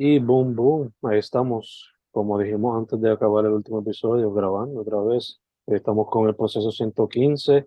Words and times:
Y 0.00 0.20
boom, 0.20 0.54
boom, 0.54 0.94
ahí 1.02 1.18
estamos, 1.18 1.92
como 2.12 2.38
dijimos 2.38 2.78
antes 2.78 3.00
de 3.00 3.10
acabar 3.10 3.44
el 3.46 3.50
último 3.50 3.80
episodio, 3.80 4.32
grabando 4.32 4.82
otra 4.82 5.00
vez. 5.00 5.40
Estamos 5.66 6.06
con 6.08 6.28
el 6.28 6.36
proceso 6.36 6.70
115. 6.70 7.66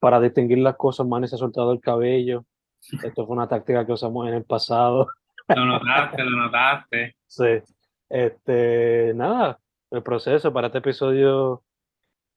Para 0.00 0.18
distinguir 0.18 0.58
las 0.58 0.74
cosas, 0.74 1.06
Manny 1.06 1.28
se 1.28 1.36
ha 1.36 1.38
soltado 1.38 1.70
el 1.70 1.78
cabello. 1.78 2.44
Esto 3.04 3.24
fue 3.24 3.36
una 3.36 3.46
táctica 3.46 3.86
que 3.86 3.92
usamos 3.92 4.26
en 4.26 4.34
el 4.34 4.44
pasado. 4.44 5.06
Lo 5.46 5.64
notaste, 5.64 6.24
lo 6.24 6.42
notaste. 6.42 7.14
Sí. 7.28 7.62
Este, 8.08 9.12
nada, 9.14 9.60
el 9.92 10.02
proceso 10.02 10.52
para 10.52 10.66
este 10.66 10.78
episodio 10.78 11.62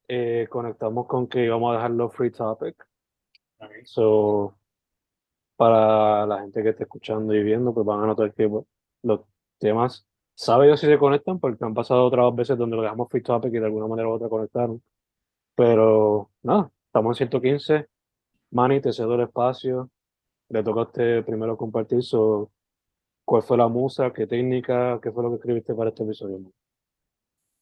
eh, 0.06 0.46
conectamos 0.48 1.08
con 1.08 1.26
que 1.26 1.44
íbamos 1.44 1.72
a 1.72 1.78
dejarlo 1.78 2.08
free 2.08 2.30
topic. 2.30 2.86
So, 3.82 4.54
para 5.56 6.24
la 6.24 6.38
gente 6.42 6.62
que 6.62 6.68
esté 6.68 6.84
escuchando 6.84 7.34
y 7.34 7.42
viendo, 7.42 7.74
pues 7.74 7.84
van 7.84 8.04
a 8.04 8.06
notar 8.06 8.32
que 8.32 8.48
pues, 8.48 8.64
los 9.04 9.20
temas, 9.58 10.06
sabe 10.34 10.66
Dios 10.66 10.80
si 10.80 10.86
se 10.86 10.98
conectan, 10.98 11.38
porque 11.38 11.64
han 11.64 11.74
pasado 11.74 12.04
otras 12.06 12.34
veces 12.34 12.58
donde 12.58 12.76
lo 12.76 12.82
dejamos 12.82 13.08
topic 13.08 13.54
y 13.54 13.58
de 13.58 13.66
alguna 13.66 13.86
manera 13.86 14.08
u 14.08 14.12
otra 14.12 14.28
conectaron. 14.28 14.82
Pero 15.54 16.30
nada, 16.42 16.70
estamos 16.86 17.20
en 17.20 17.28
115. 17.28 17.86
Manny, 18.50 18.80
te 18.80 18.92
cedo 18.92 19.14
el 19.14 19.22
espacio. 19.22 19.90
Le 20.48 20.62
toca 20.62 20.80
a 20.80 20.84
usted 20.84 21.24
primero 21.24 21.56
compartir 21.56 22.02
so, 22.02 22.50
cuál 23.24 23.42
fue 23.42 23.56
la 23.56 23.68
musa, 23.68 24.12
qué 24.12 24.26
técnica, 24.26 24.98
qué 25.02 25.10
fue 25.12 25.22
lo 25.22 25.30
que 25.30 25.36
escribiste 25.36 25.74
para 25.74 25.90
este 25.90 26.02
episodio. 26.02 26.40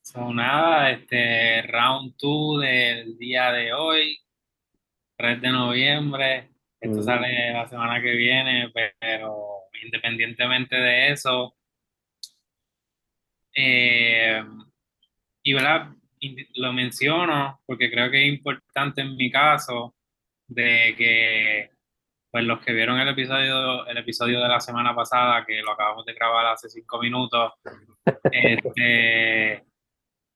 So, 0.03 0.33
nada, 0.35 0.91
este 0.91 1.63
round 1.63 2.15
2 2.21 2.61
del 2.61 3.19
día 3.19 3.53
de 3.53 3.73
hoy, 3.73 4.19
3 5.17 5.41
de 5.41 5.51
noviembre. 5.51 6.51
Esto 6.81 6.99
Mm. 6.99 7.03
sale 7.05 7.53
la 7.53 7.69
semana 7.69 8.03
que 8.03 8.13
viene, 8.13 8.73
pero 9.01 9.62
independientemente 9.83 10.77
de 10.77 11.13
eso, 11.13 11.55
eh, 13.55 14.43
y 15.43 15.53
verdad, 15.53 15.91
lo 16.55 16.73
menciono 16.73 17.61
porque 17.67 17.91
creo 17.91 18.11
que 18.11 18.23
es 18.23 18.33
importante 18.33 19.03
en 19.03 19.17
mi 19.17 19.31
caso 19.31 19.95
de 20.47 20.95
que 20.97 21.71
pues 22.31 22.45
los 22.45 22.61
que 22.61 22.73
vieron 22.73 22.99
el 22.99 23.09
episodio, 23.09 23.87
el 23.87 23.99
episodio 23.99 24.41
de 24.41 24.49
la 24.49 24.59
semana 24.59 24.95
pasada, 24.95 25.45
que 25.45 25.61
lo 25.61 25.73
acabamos 25.73 26.07
de 26.07 26.15
grabar 26.15 26.47
hace 26.47 26.71
cinco 26.71 26.99
minutos, 26.99 27.53
este, 28.33 29.65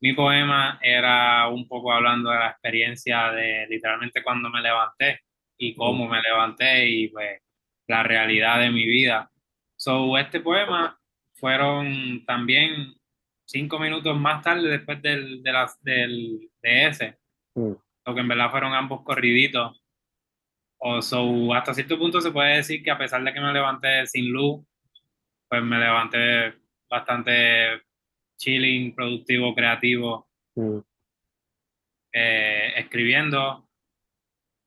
mi 0.01 0.13
poema 0.13 0.79
era 0.83 1.49
un 1.49 1.67
poco 1.67 1.93
hablando 1.93 2.31
de 2.31 2.39
la 2.39 2.51
experiencia 2.51 3.31
de 3.33 3.67
literalmente 3.69 4.23
cuando 4.23 4.51
me 4.51 4.61
levanté 4.61 5.21
y 5.57 5.75
cómo 5.75 6.07
me 6.07 6.21
levanté 6.21 6.87
y 6.87 7.09
pues 7.09 7.41
la 7.89 8.03
realidad 8.03 8.61
de 8.61 8.71
mi 8.71 8.87
vida. 8.87 9.31
So, 9.77 10.17
este 10.19 10.41
poema 10.41 10.99
fueron 11.35 12.25
también 12.27 12.95
cinco 13.45 13.79
minutos 13.79 14.19
más 14.19 14.43
tarde 14.43 14.69
después 14.69 15.01
del, 15.03 15.43
de, 15.43 15.53
las, 15.53 15.83
del, 15.83 16.51
de 16.63 16.87
ese, 16.87 17.19
Mm. 17.55 17.73
lo 18.05 18.15
que 18.15 18.21
en 18.21 18.29
verdad 18.29 18.51
fueron 18.51 18.75
ambos 18.75 19.03
corriditos. 19.03 19.83
O 20.79 21.01
so, 21.01 21.55
hasta 21.55 21.73
cierto 21.75 21.99
punto 21.99 22.21
se 22.21 22.31
puede 22.31 22.57
decir 22.57 22.83
que 22.83 22.91
a 22.91 22.99
pesar 22.99 23.23
de 23.25 23.33
que 23.33 23.41
me 23.41 23.53
levanté 23.53 24.07
sin 24.07 24.31
luz, 24.31 24.63
pues 25.49 25.63
me 25.63 25.79
levanté 25.79 26.55
bastante 26.91 27.83
chilling, 28.37 28.95
productivo, 28.95 29.55
creativo, 29.55 30.29
Mm. 30.55 30.79
eh, 32.13 32.73
escribiendo, 32.77 33.66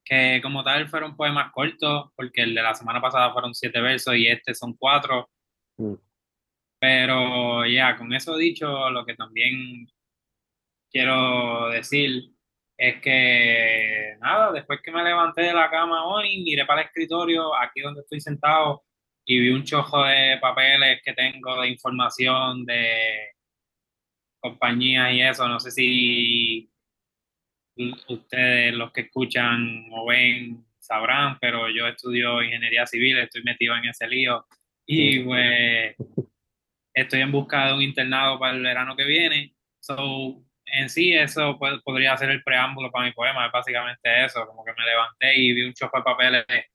que 0.10 0.42
como 0.42 0.64
tal 0.64 0.90
fueron 0.90 1.16
poemas 1.16 1.52
cortos, 1.52 2.12
porque 2.16 2.42
el 2.42 2.56
de 2.56 2.64
la 2.64 2.74
semana 2.74 3.00
pasada 3.00 3.32
fueron 3.32 3.54
siete 3.54 3.80
versos 3.80 4.16
y 4.16 4.28
este 4.28 4.56
son 4.56 4.74
cuatro. 4.74 5.30
Mm. 5.78 5.94
Pero 6.80 7.66
ya, 7.66 7.98
con 7.98 8.14
eso 8.14 8.36
dicho, 8.38 8.90
lo 8.90 9.06
que 9.06 9.16
también 9.16 9.88
quiero 10.92 11.70
decir 11.70 12.32
es 12.78 13.02
que 13.02 14.16
nada, 14.22 14.52
después 14.54 14.80
que 14.82 14.92
me 14.92 15.04
levanté 15.04 15.44
de 15.44 15.54
la 15.54 15.70
cama 15.70 16.06
hoy, 16.06 16.42
miré 16.44 16.66
para 16.66 16.82
el 16.82 16.88
escritorio, 16.88 17.56
aquí 17.56 17.82
donde 17.82 18.02
estoy 18.02 18.22
sentado, 18.22 18.84
y 19.26 19.40
vi 19.40 19.50
un 19.52 19.64
chojo 19.64 20.06
de 20.06 20.38
papeles 20.42 21.02
que 21.04 21.14
tengo 21.14 21.62
de 21.62 21.70
información 21.70 22.66
de 22.66 23.34
compañías 24.40 25.14
y 25.14 25.22
eso. 25.22 25.48
No 25.48 25.60
sé 25.60 25.72
si 25.72 26.72
ustedes, 28.08 28.74
los 28.74 28.92
que 28.92 29.02
escuchan 29.02 29.88
o 29.92 30.08
ven, 30.08 30.66
sabrán, 30.80 31.38
pero 31.40 31.70
yo 31.70 31.88
estudio 31.88 32.42
ingeniería 32.42 32.86
civil, 32.86 33.18
estoy 33.18 33.44
metido 33.44 33.76
en 33.76 33.86
ese 33.86 34.08
lío. 34.08 34.46
Y 34.86 35.20
pues 35.20 35.96
estoy 36.94 37.22
en 37.22 37.32
busca 37.32 37.68
de 37.68 37.74
un 37.74 37.82
internado 37.82 38.40
para 38.40 38.56
el 38.56 38.64
verano 38.64 38.96
que 38.96 39.06
viene. 39.06 39.54
So, 39.80 40.44
en 40.66 40.90
sí, 40.90 41.14
eso 41.14 41.58
pues, 41.58 41.82
podría 41.84 42.18
ser 42.18 42.30
el 42.32 42.44
preámbulo 42.44 42.92
para 42.92 43.06
mi 43.06 43.12
poema, 43.14 43.46
es 43.46 43.52
básicamente 43.52 44.26
eso, 44.26 44.46
como 44.48 44.64
que 44.64 44.74
me 44.78 44.86
levanté 44.86 45.36
y 45.38 45.54
vi 45.54 45.64
un 45.64 45.74
choque 45.74 45.98
de 45.98 46.04
papeles 46.04 46.48
de, 46.48 46.66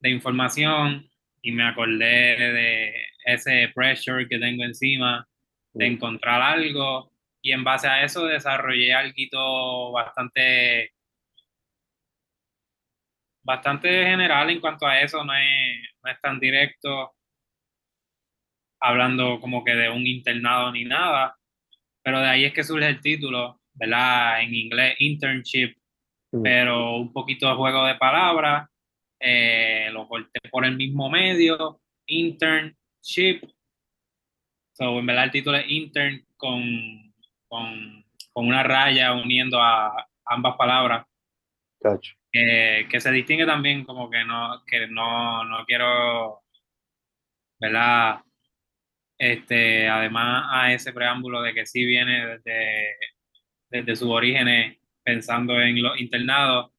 de 0.00 0.10
información 0.10 1.08
y 1.42 1.52
me 1.52 1.64
acordé 1.64 2.36
de 2.52 2.92
ese 3.24 3.70
pressure 3.74 4.28
que 4.28 4.38
tengo 4.38 4.64
encima, 4.64 5.26
de 5.72 5.86
encontrar 5.86 6.42
algo, 6.42 7.12
y 7.42 7.52
en 7.52 7.64
base 7.64 7.88
a 7.88 8.02
eso 8.04 8.24
desarrollé 8.26 8.92
algo 8.94 9.92
bastante, 9.92 10.92
bastante 13.42 13.88
general 14.06 14.50
en 14.50 14.60
cuanto 14.60 14.86
a 14.86 15.00
eso, 15.00 15.24
no 15.24 15.34
es, 15.34 15.78
no 16.02 16.10
es 16.10 16.20
tan 16.20 16.38
directo, 16.40 17.14
hablando 18.80 19.40
como 19.40 19.64
que 19.64 19.74
de 19.74 19.90
un 19.90 20.06
internado 20.06 20.72
ni 20.72 20.84
nada, 20.84 21.36
pero 22.02 22.20
de 22.20 22.28
ahí 22.28 22.44
es 22.44 22.52
que 22.52 22.64
surge 22.64 22.86
el 22.88 23.00
título, 23.00 23.60
¿verdad? 23.74 24.42
En 24.42 24.54
inglés, 24.54 24.96
internship, 25.00 25.78
Mm. 26.32 26.42
pero 26.42 26.96
un 26.96 27.12
poquito 27.12 27.48
de 27.48 27.54
juego 27.54 27.84
de 27.86 27.94
palabras, 27.96 28.68
eh, 29.20 29.88
lo 29.92 30.06
corté 30.08 30.40
por 30.50 30.64
el 30.64 30.76
mismo 30.76 31.10
medio, 31.10 31.80
internship. 32.06 33.42
So, 34.72 34.98
en 34.98 35.06
verdad 35.06 35.24
el 35.24 35.30
título 35.30 35.56
es 35.56 35.68
intern 35.68 36.24
con, 36.36 37.07
con, 37.48 38.04
con 38.32 38.46
una 38.46 38.62
raya 38.62 39.12
uniendo 39.14 39.60
a 39.60 40.06
ambas 40.24 40.56
palabras, 40.56 41.06
Cacho. 41.80 42.14
eh, 42.32 42.86
que 42.90 43.00
se 43.00 43.10
distingue 43.10 43.46
también 43.46 43.84
como 43.84 44.10
que 44.10 44.24
no, 44.24 44.62
que 44.66 44.86
no, 44.88 45.44
no 45.44 45.64
quiero, 45.66 46.42
¿verdad? 47.58 48.20
Este, 49.18 49.88
además 49.88 50.46
a 50.50 50.72
ese 50.72 50.92
preámbulo 50.92 51.42
de 51.42 51.54
que 51.54 51.66
sí 51.66 51.84
viene 51.84 52.26
desde, 52.26 52.96
desde 53.70 53.96
sus 53.96 54.08
orígenes 54.10 54.78
pensando 55.02 55.60
en 55.60 55.82
los 55.82 55.98
internados, 55.98 56.70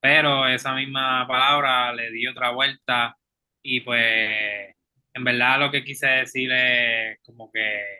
pero 0.00 0.46
esa 0.48 0.74
misma 0.74 1.26
palabra 1.26 1.92
le 1.92 2.10
di 2.12 2.26
otra 2.26 2.50
vuelta 2.50 3.16
y 3.62 3.80
pues 3.80 4.76
en 5.14 5.24
verdad 5.24 5.60
lo 5.60 5.70
que 5.70 5.84
quise 5.84 6.06
decir 6.06 6.50
es 6.52 7.18
como 7.24 7.50
que 7.50 7.99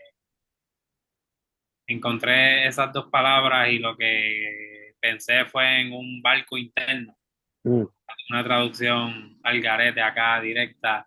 encontré 1.93 2.67
esas 2.67 2.93
dos 2.93 3.07
palabras 3.11 3.69
y 3.71 3.79
lo 3.79 3.97
que 3.97 4.95
pensé 5.01 5.45
fue 5.47 5.81
en 5.81 5.93
un 5.93 6.21
barco 6.23 6.57
interno, 6.59 7.17
Mm. 7.65 7.85
una 8.31 8.45
traducción 8.45 9.39
al 9.43 9.61
garete 9.61 10.01
acá 10.01 10.41
directa. 10.41 11.07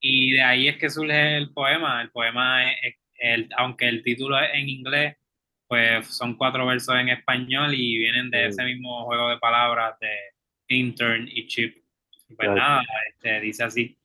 Y 0.00 0.32
de 0.32 0.42
ahí 0.42 0.68
es 0.68 0.76
que 0.78 0.90
surge 0.90 1.36
el 1.36 1.52
poema. 1.52 2.02
El 2.02 2.10
poema, 2.10 2.70
es, 2.70 2.76
es- 2.82 2.96
el, 3.18 3.48
aunque 3.56 3.88
el 3.88 4.02
título 4.02 4.38
es 4.40 4.50
en 4.54 4.68
inglés, 4.68 5.16
pues 5.68 6.06
son 6.08 6.36
cuatro 6.36 6.66
versos 6.66 6.94
en 6.96 7.08
español 7.08 7.72
y 7.74 7.98
vienen 7.98 8.30
de 8.30 8.46
Mm. 8.46 8.48
ese 8.50 8.64
mismo 8.64 9.04
juego 9.04 9.30
de 9.30 9.38
palabras 9.38 9.98
de 10.00 10.10
intern 10.68 11.28
y 11.28 11.46
chip. 11.46 11.76
Y 12.28 12.34
pues 12.34 12.50
nada, 12.50 12.82
este, 13.10 13.40
dice 13.40 13.64
así. 13.64 13.96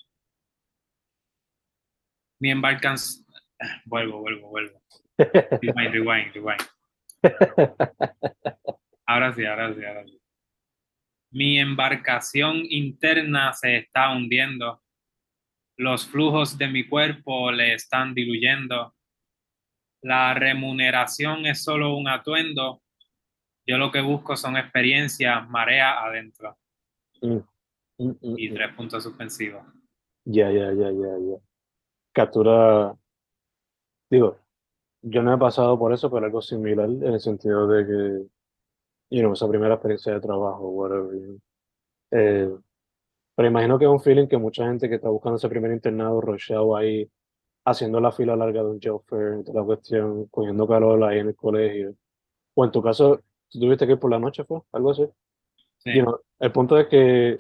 Mi 2.40 2.52
embarcan... 2.52 2.96
Vuelvo, 3.86 4.20
vuelvo, 4.20 4.50
vuelvo. 4.50 4.80
Rewind, 5.18 5.94
rewind, 5.94 6.34
rewind. 6.34 6.62
Ahora 9.06 9.34
sí, 9.34 9.46
ahora 9.46 9.74
sí, 9.74 9.84
ahora 9.84 10.06
sí. 10.06 10.22
Mi 11.32 11.60
embarcación 11.60 12.64
interna 12.70 13.54
se 13.54 13.78
está 13.78 14.12
hundiendo. 14.12 14.82
Los 15.78 16.08
flujos 16.08 16.58
de 16.58 16.68
mi 16.68 16.88
cuerpo 16.88 17.52
le 17.52 17.74
están 17.74 18.14
diluyendo. 18.14 18.96
La 20.02 20.34
remuneración 20.34 21.46
es 21.46 21.64
solo 21.64 21.96
un 21.96 22.08
atuendo. 22.08 22.82
Yo 23.66 23.78
lo 23.78 23.92
que 23.92 24.02
busco 24.02 24.38
son 24.38 24.58
experiencias, 24.58 25.48
marea 25.50 26.04
adentro. 26.04 26.58
Mm. 27.22 27.38
Mm, 28.00 28.10
mm, 28.22 28.36
Y 28.38 28.50
tres 28.52 28.74
puntos 28.74 29.04
suspensivos. 29.04 29.64
Ya, 30.26 30.52
ya, 30.52 30.72
ya, 30.74 30.92
ya, 30.92 31.18
ya. 31.18 31.38
Captura, 32.14 32.96
digo, 34.10 34.40
yo 35.02 35.24
no 35.24 35.34
he 35.34 35.38
pasado 35.38 35.78
por 35.78 35.94
eso, 35.94 36.10
pero 36.12 36.26
algo 36.26 36.42
similar 36.42 36.90
en 36.90 37.04
el 37.04 37.20
sentido 37.20 37.68
de 37.68 37.86
que, 37.86 39.16
you 39.16 39.22
know, 39.22 39.34
esa 39.34 39.48
primera 39.48 39.76
experiencia 39.76 40.14
de 40.14 40.22
trabajo, 40.22 40.70
whatever, 40.70 41.14
you 41.14 41.26
know. 41.26 41.40
Eh, 42.12 42.50
pero 43.36 43.48
imagino 43.50 43.78
que 43.78 43.86
es 43.86 43.92
un 43.92 44.00
feeling 44.00 44.28
que 44.28 44.38
mucha 44.38 44.66
gente 44.66 44.90
que 44.90 44.96
está 44.96 45.10
buscando 45.10 45.38
ese 45.38 45.50
primer 45.50 45.72
internado, 45.72 46.22
rusheado 46.22 46.76
ahí, 46.76 47.10
haciendo 47.66 48.00
la 48.00 48.12
fila 48.12 48.36
larga 48.36 48.64
de 48.64 48.70
un 48.70 48.80
job 48.82 49.04
fair, 49.06 49.44
toda 49.44 49.62
la 49.62 49.66
cuestión, 49.66 50.26
cogiendo 50.28 50.68
calor 50.68 51.04
ahí 51.04 51.20
en 51.20 51.28
el 51.28 51.36
colegio. 51.36 51.96
O 52.56 52.66
en 52.66 52.72
tu 52.72 52.82
caso, 52.82 53.22
¿tú 53.50 53.60
tuviste 53.60 53.86
que 53.86 53.94
ir 53.94 54.00
por 54.00 54.10
la 54.12 54.20
noche, 54.20 54.44
fue? 54.46 54.62
Algo 54.72 54.92
así. 54.92 55.08
Sí. 55.78 55.96
You 55.96 56.04
know, 56.04 56.20
el 56.40 56.52
punto 56.52 56.78
es 56.80 56.88
que 56.88 57.38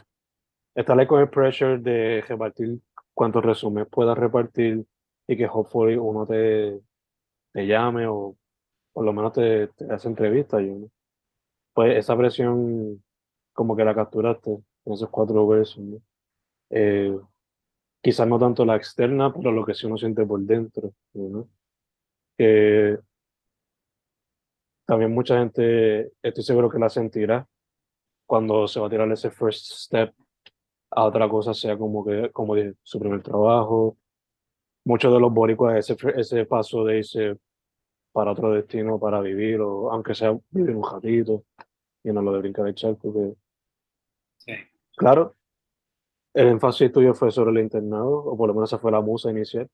estar 0.75 0.99
ahí 0.99 1.07
con 1.07 1.21
el 1.21 1.29
pressure 1.29 1.79
de 1.79 2.23
repartir 2.27 2.79
cuántos 3.13 3.43
resúmenes 3.43 3.89
puedas 3.89 4.17
repartir 4.17 4.85
y 5.27 5.35
que 5.37 5.47
hopefully 5.47 5.97
uno 5.97 6.27
te, 6.27 6.79
te 7.57 7.65
llame 7.65 8.05
o 8.05 8.37
por 8.93 9.03
lo 9.03 9.13
menos 9.13 9.33
te, 9.33 9.69
te 9.69 9.91
hace 9.91 10.07
entrevista. 10.07 10.61
You 10.61 10.75
know. 10.75 10.91
Pues 11.73 11.97
esa 11.97 12.15
presión 12.15 13.03
como 13.51 13.75
que 13.75 13.83
la 13.83 13.95
capturaste 13.95 14.51
en 14.85 14.93
esos 14.93 15.09
cuatro 15.09 15.47
versos. 15.47 15.79
¿no? 15.79 15.99
Eh, 16.69 17.19
quizás 17.99 18.27
no 18.27 18.37
tanto 18.37 18.63
la 18.63 18.75
externa, 18.75 19.33
pero 19.33 19.51
lo 19.51 19.65
que 19.65 19.73
sí 19.73 19.87
uno 19.87 19.97
siente 19.97 20.23
por 20.23 20.39
dentro. 20.41 20.93
know. 21.13 21.49
Que 22.37 22.99
también 24.85 25.11
mucha 25.11 25.39
gente, 25.39 26.11
estoy 26.21 26.43
seguro 26.43 26.69
que 26.69 26.77
la 26.77 26.89
sentirá 26.89 27.47
cuando 28.27 28.67
se 28.67 28.79
va 28.79 28.85
a 28.85 28.89
tirar 28.91 29.11
ese 29.11 29.31
first 29.31 29.65
step 29.65 30.13
a 30.91 31.05
otra 31.05 31.27
cosa, 31.27 31.55
sea 31.55 31.75
como 31.75 32.05
que, 32.05 32.29
como 32.31 32.53
su 32.83 32.99
primer 32.99 33.23
trabajo. 33.23 33.97
Muchos 34.85 35.11
de 35.11 35.19
los 35.19 35.33
boricuas, 35.33 35.89
ese, 35.89 35.97
ese 36.15 36.45
paso 36.45 36.85
de 36.85 36.99
irse 36.99 37.37
para 38.11 38.31
otro 38.31 38.51
destino, 38.51 38.99
para 38.99 39.21
vivir, 39.21 39.61
o 39.61 39.91
aunque 39.91 40.15
sea 40.15 40.37
vivir 40.51 40.75
un 40.75 40.83
ratito, 40.83 41.43
y 42.03 42.11
no 42.11 42.21
lo 42.21 42.33
de 42.33 42.39
brincar 42.39 42.67
el 42.67 42.75
charco, 42.75 43.13
que 43.13 43.33
Sí. 44.37 44.53
claro, 44.95 45.35
el 46.33 46.47
énfasis 46.47 46.91
tuyo 46.91 47.13
fue 47.13 47.31
sobre 47.31 47.51
el 47.51 47.59
internado, 47.59 48.11
o 48.11 48.37
por 48.37 48.47
lo 48.47 48.53
menos 48.53 48.69
esa 48.69 48.79
fue 48.79 48.91
la 48.91 49.01
musa 49.01 49.29
inicial, 49.31 49.67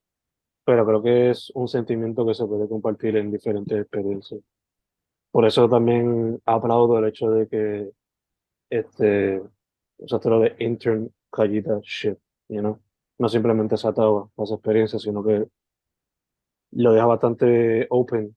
pero 0.66 0.86
creo 0.86 1.04
que 1.04 1.30
es 1.32 1.52
un 1.56 1.68
sentimiento 1.68 2.26
que 2.26 2.34
se 2.34 2.46
puede 2.46 2.68
compartir 2.68 3.18
en 3.18 3.32
diferentes 3.32 3.78
experiencias. 3.80 4.42
Por 5.32 5.46
eso 5.46 5.68
también 5.68 6.42
aplaudo 6.46 6.98
el 7.00 7.06
hecho 7.06 7.30
de 7.32 7.48
que 7.48 7.92
este, 8.70 9.44
usaste 9.98 10.30
lo 10.30 10.40
de 10.40 10.56
intern 10.60 11.12
callita 11.32 11.80
shit, 11.82 12.18
you 12.48 12.60
know? 12.62 12.80
No 13.20 13.30
simplemente 13.30 13.78
se 13.78 13.88
ataba 13.88 14.30
a 14.38 14.44
esa 14.44 14.56
experiencia, 14.56 15.00
sino 15.00 15.24
que 15.24 15.48
lo 16.76 16.94
deja 16.94 17.06
bastante 17.06 17.88
open 17.90 18.36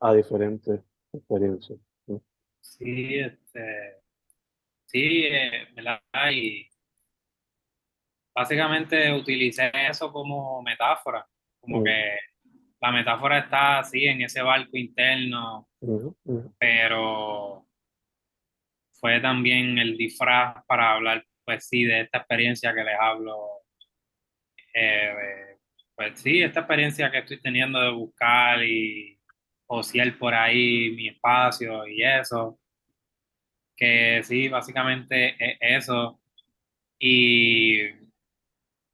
a 0.00 0.14
diferentes 0.14 0.80
experiencias. 1.12 1.78
¿no? 2.06 2.22
Sí, 2.60 3.18
este, 3.18 3.96
sí, 4.86 5.24
eh, 5.26 5.68
¿verdad? 5.74 6.00
Y 6.32 6.68
básicamente 8.34 9.12
utilicé 9.12 9.70
eso 9.88 10.12
como 10.12 10.62
metáfora, 10.62 11.26
como 11.60 11.82
que 11.82 12.16
la 12.80 12.92
metáfora 12.92 13.38
está 13.38 13.78
así 13.78 14.04
en 14.04 14.22
ese 14.22 14.42
barco 14.42 14.76
interno, 14.76 15.68
ujú, 15.80 16.54
pero 16.58 17.66
fue 18.92 19.20
también 19.20 19.78
el 19.78 19.96
disfraz 19.96 20.64
para 20.66 20.92
hablar, 20.92 21.24
pues 21.44 21.66
sí, 21.66 21.84
de 21.84 22.02
esta 22.02 22.18
experiencia 22.18 22.74
que 22.74 22.84
les 22.84 22.96
hablo. 23.00 23.62
Eh, 24.74 25.55
pues 25.96 26.20
sí, 26.20 26.42
esta 26.42 26.60
experiencia 26.60 27.10
que 27.10 27.18
estoy 27.18 27.40
teniendo 27.40 27.80
de 27.80 27.90
buscar 27.90 28.62
y 28.62 29.18
josear 29.66 30.16
por 30.18 30.34
ahí 30.34 30.90
mi 30.90 31.08
espacio 31.08 31.86
y 31.88 32.02
eso, 32.02 32.58
que 33.76 34.22
sí, 34.22 34.48
básicamente 34.48 35.36
es 35.38 35.56
eso. 35.60 36.20
Y 36.98 37.90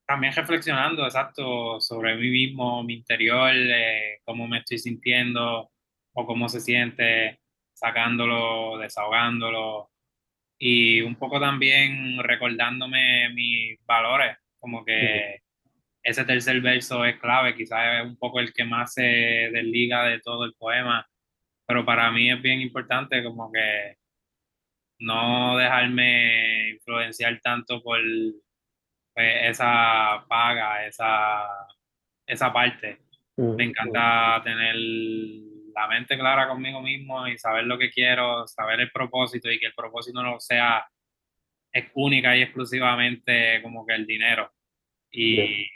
también 0.06 0.34
reflexionando, 0.34 1.04
exacto, 1.04 1.80
sobre 1.80 2.16
mí 2.16 2.30
mismo, 2.30 2.82
mi 2.84 2.94
interior, 2.94 3.52
eh, 3.54 4.20
cómo 4.24 4.48
me 4.48 4.58
estoy 4.58 4.78
sintiendo 4.78 5.70
o 6.12 6.26
cómo 6.26 6.48
se 6.48 6.60
siente, 6.60 7.40
sacándolo, 7.72 8.78
desahogándolo 8.78 9.90
y 10.58 11.00
un 11.00 11.16
poco 11.16 11.40
también 11.40 12.22
recordándome 12.22 13.30
mis 13.30 13.84
valores, 13.84 14.36
como 14.60 14.84
que 14.84 15.42
ese 16.02 16.24
tercer 16.24 16.60
verso 16.60 17.04
es 17.04 17.18
clave, 17.18 17.54
quizás 17.54 18.00
es 18.00 18.06
un 18.06 18.16
poco 18.16 18.40
el 18.40 18.52
que 18.52 18.64
más 18.64 18.94
se 18.94 19.02
desliga 19.02 20.04
de 20.04 20.20
todo 20.20 20.44
el 20.44 20.54
poema, 20.54 21.06
pero 21.66 21.84
para 21.84 22.10
mí 22.10 22.30
es 22.30 22.40
bien 22.42 22.60
importante 22.60 23.22
como 23.22 23.50
que 23.52 23.96
no 24.98 25.56
dejarme 25.56 26.70
influenciar 26.70 27.40
tanto 27.40 27.82
por 27.82 28.00
pues, 29.14 29.34
esa 29.42 30.24
paga, 30.28 30.86
esa, 30.86 31.44
esa 32.26 32.52
parte. 32.52 32.98
Me 33.36 33.44
ujú, 33.44 33.52
ujú. 33.52 33.60
encanta 33.62 34.42
tener 34.44 34.76
la 35.74 35.88
mente 35.88 36.18
clara 36.18 36.48
conmigo 36.48 36.82
mismo 36.82 37.26
y 37.26 37.38
saber 37.38 37.64
lo 37.64 37.78
que 37.78 37.90
quiero, 37.90 38.46
saber 38.46 38.80
el 38.80 38.92
propósito 38.92 39.50
y 39.50 39.58
que 39.58 39.66
el 39.66 39.74
propósito 39.74 40.22
no 40.22 40.38
sea 40.38 40.86
es 41.72 41.86
única 41.94 42.36
y 42.36 42.42
exclusivamente 42.42 43.62
como 43.62 43.86
que 43.86 43.94
el 43.94 44.06
dinero. 44.06 44.52
Y, 45.10 45.66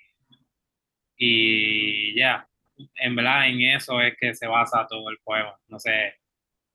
y 1.17 2.19
ya, 2.19 2.49
en 2.97 3.17
verdad 3.17 3.49
en 3.49 3.61
eso 3.63 4.01
es 4.01 4.17
que 4.19 4.35
se 4.35 4.47
basa 4.47 4.87
todo 4.89 5.09
el 5.11 5.19
poema. 5.25 5.59
No 5.69 5.79
sé 5.79 6.15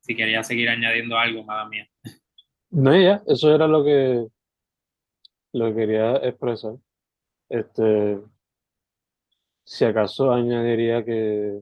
si 0.01 0.15
quería 0.15 0.43
seguir 0.43 0.69
añadiendo 0.69 1.17
algo, 1.17 1.43
mala 1.43 1.67
mía. 1.67 1.87
No, 2.71 2.95
ya, 2.99 3.21
eso 3.27 3.53
era 3.53 3.67
lo 3.67 3.83
que, 3.83 4.27
lo 5.53 5.67
que 5.67 5.75
quería 5.75 6.15
expresar. 6.17 6.75
Este, 7.49 8.19
si 9.65 9.85
acaso 9.85 10.31
añadiría 10.31 11.03
que, 11.03 11.61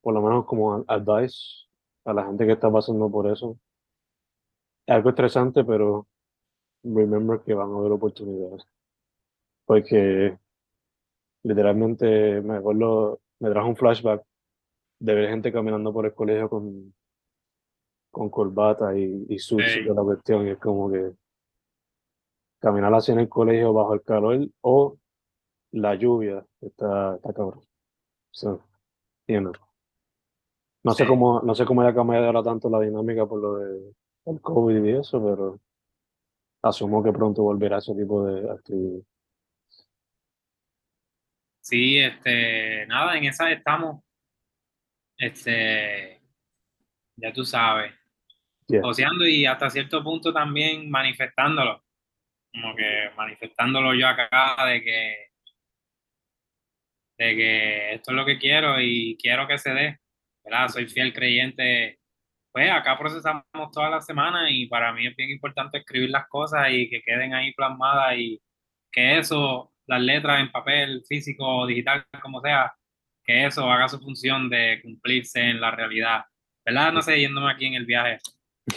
por 0.00 0.14
lo 0.14 0.22
menos 0.22 0.46
como 0.46 0.84
advice 0.86 1.66
a 2.04 2.12
la 2.12 2.24
gente 2.24 2.46
que 2.46 2.52
está 2.52 2.70
pasando 2.70 3.10
por 3.10 3.30
eso, 3.30 3.58
es 4.86 4.94
algo 4.94 5.10
estresante, 5.10 5.64
pero 5.64 6.06
remember 6.82 7.40
que 7.44 7.54
van 7.54 7.72
a 7.72 7.76
haber 7.76 7.92
oportunidades. 7.92 8.64
Porque 9.64 10.38
literalmente 11.44 12.40
me 12.40 12.56
acuerdo, 12.56 13.20
me 13.38 13.50
trajo 13.50 13.68
un 13.68 13.76
flashback 13.76 14.22
de 14.98 15.14
ver 15.14 15.28
gente 15.30 15.52
caminando 15.52 15.92
por 15.92 16.06
el 16.06 16.14
colegio 16.14 16.48
con, 16.48 16.92
con 18.10 18.28
corbata 18.30 18.96
y, 18.98 19.26
y 19.28 19.38
Sí. 19.38 19.56
toda 19.86 19.94
la 19.94 20.02
cuestión, 20.02 20.46
y 20.46 20.50
es 20.50 20.58
como 20.58 20.90
que 20.90 21.12
caminar 22.60 22.92
así 22.94 23.12
en 23.12 23.20
el 23.20 23.28
colegio 23.28 23.72
bajo 23.72 23.94
el 23.94 24.02
calor 24.02 24.48
o 24.62 24.96
la 25.72 25.94
lluvia, 25.94 26.44
está, 26.60 27.16
está 27.16 27.32
cabrón. 27.32 27.60
So, 28.30 28.60
you 29.28 29.38
know. 29.40 29.52
No 30.82 30.92
sé 30.92 31.06
cómo, 31.06 31.40
no 31.42 31.54
sé 31.54 31.64
cómo 31.64 31.82
haya 31.82 31.94
cambiado 31.94 32.26
ahora 32.26 32.42
tanto 32.42 32.68
la 32.68 32.80
dinámica 32.80 33.26
por 33.26 33.40
lo 33.40 33.56
de 33.56 33.94
el 34.26 34.40
COVID 34.40 34.84
y 34.84 34.90
eso, 34.92 35.22
pero 35.22 35.58
asumo 36.62 37.02
que 37.02 37.12
pronto 37.12 37.42
volverá 37.42 37.78
ese 37.78 37.94
tipo 37.94 38.24
de 38.24 38.50
actividad. 38.50 39.02
Sí, 41.64 41.98
este, 41.98 42.86
nada, 42.86 43.16
en 43.16 43.24
esa 43.24 43.50
estamos, 43.50 44.04
este, 45.16 46.20
ya 47.16 47.32
tú 47.32 47.42
sabes, 47.46 47.94
Yeah. 48.66 48.80
y 49.28 49.44
hasta 49.44 49.68
cierto 49.68 50.02
punto 50.02 50.32
también 50.32 50.90
manifestándolo, 50.90 51.84
como 52.50 52.74
que 52.74 53.10
manifestándolo 53.14 53.94
yo 53.94 54.08
acá 54.08 54.56
de 54.66 54.82
que, 54.82 55.26
de 57.18 57.36
que 57.36 57.94
esto 57.94 58.10
es 58.10 58.16
lo 58.16 58.24
que 58.24 58.38
quiero 58.38 58.80
y 58.80 59.18
quiero 59.20 59.46
que 59.46 59.58
se 59.58 59.74
dé, 59.74 59.98
¿verdad? 60.42 60.68
Soy 60.68 60.86
fiel 60.86 61.12
creyente, 61.12 61.98
pues 62.52 62.70
acá 62.70 62.98
procesamos 62.98 63.44
todas 63.70 63.90
las 63.90 64.06
semanas 64.06 64.48
y 64.50 64.66
para 64.66 64.94
mí 64.94 65.06
es 65.06 65.14
bien 65.14 65.28
importante 65.28 65.76
escribir 65.78 66.08
las 66.08 66.26
cosas 66.28 66.68
y 66.70 66.88
que 66.88 67.02
queden 67.02 67.34
ahí 67.34 67.52
plasmadas 67.52 68.16
y 68.16 68.40
que 68.90 69.18
eso, 69.18 69.73
las 69.86 70.00
letras 70.00 70.40
en 70.40 70.50
papel, 70.50 71.02
físico, 71.08 71.66
digital, 71.66 72.04
como 72.22 72.40
sea, 72.40 72.72
que 73.24 73.46
eso 73.46 73.70
haga 73.70 73.88
su 73.88 73.98
función 73.98 74.48
de 74.48 74.80
cumplirse 74.82 75.40
en 75.40 75.60
la 75.60 75.70
realidad. 75.70 76.24
¿Verdad? 76.64 76.92
No 76.92 77.02
sé, 77.02 77.20
yéndome 77.20 77.50
aquí 77.50 77.66
en 77.66 77.74
el 77.74 77.84
viaje, 77.84 78.18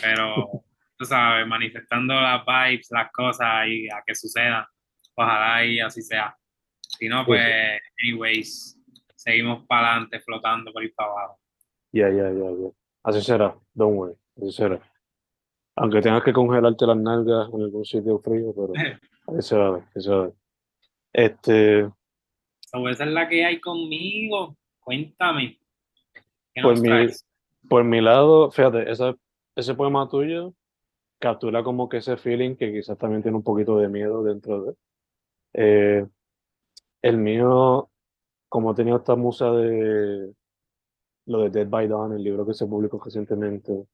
pero 0.01 0.63
tú 0.97 1.05
sabes, 1.05 1.47
manifestando 1.47 2.13
las 2.13 2.43
vibes, 2.45 2.87
las 2.91 3.11
cosas 3.11 3.67
y 3.67 3.87
a 3.87 4.03
que 4.05 4.15
sucedan. 4.15 4.65
Ojalá 5.15 5.65
y 5.65 5.79
así 5.79 6.01
sea. 6.01 6.35
Si 6.81 7.07
no, 7.07 7.19
sí. 7.19 7.25
pues, 7.27 7.81
anyways, 8.03 8.79
seguimos 9.15 9.65
para 9.67 9.91
adelante 9.91 10.19
flotando 10.19 10.71
por 10.71 10.81
ahí 10.81 10.89
para 10.89 11.11
abajo. 11.11 11.39
Ya, 11.91 12.09
ya, 12.09 12.29
ya, 12.29 12.51
ya. 12.51 12.69
Así 13.03 13.21
será, 13.21 13.55
don't 13.73 13.97
worry, 13.97 14.15
así 14.37 14.51
será. 14.51 14.79
Aunque 15.75 16.01
tengas 16.01 16.23
que 16.23 16.33
congelarte 16.33 16.85
las 16.85 16.97
nalgas 16.97 17.47
en 17.53 17.61
algún 17.61 17.85
sitio 17.85 18.19
frío, 18.19 18.53
pero 18.53 18.73
se 19.41 19.55
va 19.55 19.89
se 19.95 20.09
va. 20.09 20.31
Este, 21.17 21.89
So, 22.59 22.87
esa 22.89 23.05
es 23.05 23.11
la 23.11 23.27
que 23.27 23.43
hay 23.43 23.59
conmigo. 23.59 24.55
Cuéntame. 24.81 25.59
¿Qué 26.53 26.61
Por 26.61 26.79
mi- 26.79 27.07
por 27.67 27.83
mi 27.83 28.01
lado, 28.01 28.51
fíjate, 28.51 28.89
esa- 28.91 29.15
ese 29.55 29.73
poema 29.73 30.07
tuyo 30.07 30.53
captura 31.19 31.63
como 31.63 31.89
que 31.89 31.97
ese 31.97 32.17
feeling 32.17 32.55
que 32.55 32.71
quizás 32.71 32.97
también 32.97 33.23
tiene 33.23 33.35
un 33.37 33.43
poquito 33.43 33.77
de 33.79 33.89
miedo 33.89 34.21
dentro 34.23 34.61
de. 34.63 34.73
Eh, 35.53 36.05
El 37.01 37.17
mío, 37.17 37.89
como 38.49 38.71
he 38.71 38.75
tenido 38.75 38.97
esta 38.97 39.15
musa 39.15 39.51
de 39.51 40.33
lo 41.27 41.39
de 41.41 41.49
Dead 41.51 41.67
by 41.67 41.87
Dawn, 41.87 42.13
el 42.13 42.23
libro 42.23 42.45
que 42.45 42.53
se 42.53 42.65
publicó 42.65 42.99
recientemente, 43.03 43.85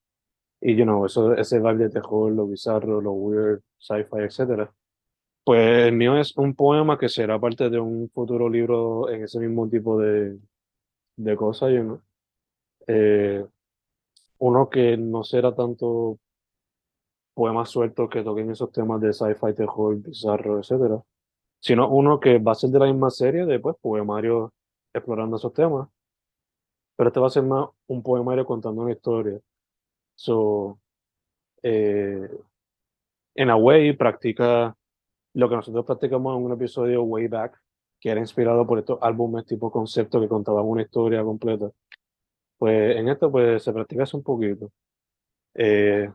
y 0.62 0.76
you 0.76 0.84
know, 0.84 1.06
eso, 1.06 1.34
ese 1.34 1.60
vibe 1.60 1.78
de 1.86 1.90
terror, 1.90 2.32
lo 2.32 2.48
bizarro, 2.48 3.02
lo 3.02 3.12
weird, 3.12 3.62
sci-fi, 3.78 4.20
etcétera. 4.24 4.74
Pues 5.44 5.88
el 5.88 5.94
mío 5.94 6.18
es 6.18 6.36
un 6.38 6.56
poema 6.56 6.98
que 6.98 7.10
será 7.10 7.40
parte 7.40 7.70
de 7.70 7.80
un 7.80 8.10
futuro 8.10 8.50
libro 8.50 9.10
en 9.10 9.24
ese 9.24 9.40
mismo 9.40 9.68
tipo 9.70 10.00
de, 10.00 10.40
de 11.18 11.36
cosas, 11.36 11.72
you 11.72 11.82
know. 11.82 12.02
Eh, 12.88 13.46
uno 14.40 14.70
que 14.70 14.98
no 14.98 15.24
será 15.24 15.54
tanto 15.54 16.20
poemas 17.34 17.70
sueltos 17.70 18.10
que 18.10 18.24
toquen 18.24 18.52
esos 18.52 18.72
temas 18.72 19.02
de 19.02 19.14
sci-fi, 19.14 19.54
terror, 19.54 19.96
bizarro, 19.98 20.60
etcétera, 20.60 21.02
sino 21.60 21.90
uno 21.90 22.20
que 22.20 22.40
va 22.40 22.54
a 22.54 22.56
ser 22.56 22.70
de 22.70 22.80
la 22.80 22.86
misma 22.86 23.10
serie 23.10 23.46
de 23.46 23.60
pues, 23.60 23.76
poemarios 23.82 24.52
explorando 24.94 25.38
esos 25.38 25.54
temas, 25.54 25.90
pero 26.96 27.10
este 27.10 27.20
va 27.20 27.28
a 27.28 27.30
ser 27.32 27.44
más 27.44 27.70
un 27.88 28.04
poemario 28.04 28.46
contando 28.46 28.82
una 28.82 28.92
historia. 28.92 29.40
So, 30.16 30.80
eh, 31.64 32.30
en 33.36 33.50
a 33.50 33.56
way, 33.56 33.94
practica 33.94 34.76
lo 35.34 35.50
que 35.50 35.56
nosotros 35.56 35.86
practicamos 35.86 36.38
en 36.38 36.44
un 36.46 36.52
episodio 36.54 37.04
way 37.04 37.28
back, 37.28 37.60
que 38.00 38.10
era 38.10 38.20
inspirado 38.20 38.66
por 38.68 38.80
estos 38.80 39.00
álbumes 39.02 39.46
tipo 39.46 39.72
concepto 39.72 40.20
que 40.20 40.28
contaban 40.28 40.66
una 40.66 40.82
historia 40.84 41.24
completa. 41.24 41.72
Pues 42.58 42.98
en 42.98 43.10
esto 43.10 43.32
pues 43.32 43.64
se 43.64 43.74
practica 43.74 44.04
eso 44.04 44.18
un 44.18 44.24
poquito. 44.24 44.72
Eh, 45.56 46.10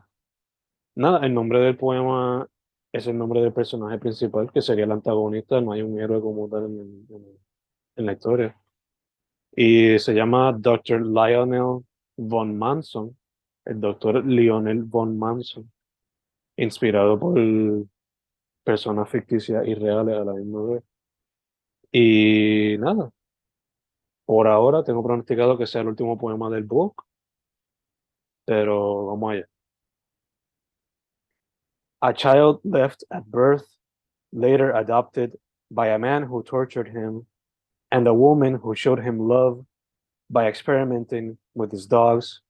nada, 0.95 1.25
el 1.25 1.33
nombre 1.33 1.59
del 1.59 1.77
poema 1.77 2.47
es 2.91 3.07
el 3.07 3.17
nombre 3.17 3.41
del 3.41 3.53
personaje 3.53 3.97
principal, 3.99 4.51
que 4.51 4.61
sería 4.61 4.85
el 4.85 4.91
antagonista, 4.91 5.61
no 5.61 5.71
hay 5.73 5.81
un 5.81 5.99
héroe 5.99 6.21
como 6.21 6.47
tal 6.49 6.65
en, 6.65 7.05
en- 7.09 7.37
en 7.97 8.05
la 8.05 8.13
historia. 8.13 8.55
Y 9.55 9.99
se 9.99 10.13
llama 10.13 10.53
Dr. 10.57 11.01
Lionel 11.05 11.83
von 12.17 12.57
Manson, 12.57 13.15
el 13.65 13.79
doctor 13.81 14.25
Lionel 14.25 14.83
von 14.83 15.17
Manson, 15.17 15.71
inspirado 16.57 17.19
por 17.19 17.37
personas 18.69 19.09
ficticias 19.09 19.65
y 19.65 19.73
reales 19.73 20.15
a 20.15 20.23
la 20.23 20.33
misma 20.33 20.61
vez. 20.61 20.83
Y 21.91 22.77
nada, 22.77 23.09
por 24.27 24.47
ahora 24.47 24.83
tengo 24.83 25.03
pronosticado 25.03 25.57
que 25.57 25.65
sea 25.65 25.81
el 25.81 25.87
último 25.87 26.19
poema 26.19 26.51
del 26.51 26.65
book, 26.65 27.03
pero 28.45 29.07
vamos 29.07 29.31
allá. 29.31 29.47
A 32.01 32.13
child 32.13 32.59
left 32.63 33.03
at 33.09 33.23
birth, 33.25 33.65
later 34.31 34.71
adopted 34.75 35.35
by 35.71 35.87
a 35.87 35.97
man 35.97 36.21
who 36.21 36.43
tortured 36.43 36.89
him, 36.89 37.25
and 37.91 38.07
a 38.07 38.13
woman 38.13 38.53
who 38.53 38.75
showed 38.75 38.99
him 38.99 39.17
love 39.17 39.65
by 40.29 40.47
experimenting 40.47 41.39
with 41.55 41.71
his 41.71 41.87
dogs. 41.87 42.43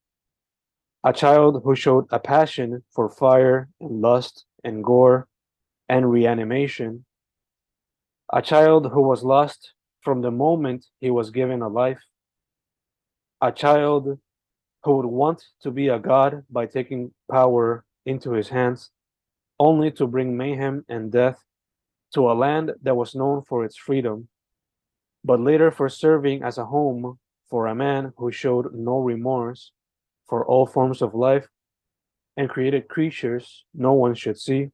A 1.06 1.14
child 1.14 1.62
who 1.64 1.78
showed 1.78 2.08
a 2.12 2.20
passion 2.20 2.84
for 2.92 3.08
fire 3.08 3.70
and 3.80 4.02
lust 4.02 4.46
and 4.66 4.84
gore 4.84 5.29
and 5.90 6.10
reanimation. 6.10 7.04
A 8.32 8.42
child 8.42 8.92
who 8.92 9.02
was 9.02 9.24
lost 9.24 9.74
from 10.02 10.22
the 10.22 10.32
moment 10.32 10.86
he 11.00 11.10
was 11.10 11.32
given 11.32 11.62
a 11.62 11.68
life. 11.68 12.04
A 13.42 13.52
child 13.52 14.20
who 14.84 14.98
would 14.98 15.06
want 15.06 15.44
to 15.64 15.72
be 15.72 15.88
a 15.88 16.00
god 16.00 16.44
by 16.50 16.68
taking 16.68 17.12
power 17.30 17.84
into 18.06 18.32
his 18.32 18.50
hands, 18.50 18.92
only 19.60 19.92
to 19.92 20.08
bring 20.08 20.38
mayhem 20.38 20.86
and 20.88 21.12
death 21.12 21.44
to 22.14 22.32
a 22.32 22.34
land 22.34 22.72
that 22.84 22.96
was 22.96 23.16
known 23.16 23.42
for 23.42 23.66
its 23.66 23.76
freedom, 23.76 24.30
but 25.24 25.40
later 25.40 25.70
for 25.72 25.90
serving 25.90 26.44
as 26.44 26.58
a 26.58 26.66
home 26.66 27.20
for 27.50 27.68
a 27.68 27.76
man 27.76 28.14
who 28.18 28.32
showed 28.32 28.74
no 28.74 29.00
remorse 29.00 29.72
for 30.28 30.46
all 30.46 30.66
forms 30.66 31.02
of 31.02 31.14
life 31.14 31.48
and 32.38 32.50
created 32.50 32.88
creatures 32.88 33.66
no 33.74 33.94
one 33.94 34.14
should 34.16 34.40
see, 34.40 34.70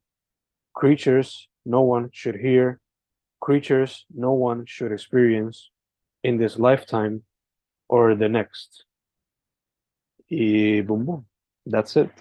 creatures 0.76 1.48
no 1.66 1.82
one 1.82 2.10
should 2.12 2.36
hear, 2.36 2.80
creatures 3.42 4.06
no 4.14 4.34
one 4.34 4.66
should 4.68 4.92
experience 4.92 5.72
in 6.24 6.38
this 6.38 6.60
lifetime 6.60 7.24
or 7.88 8.16
the 8.16 8.30
next. 8.30 8.86
Y 10.30 10.82
boom, 10.82 11.06
boom. 11.06 11.26
That's 11.66 11.96
it. 11.96 12.12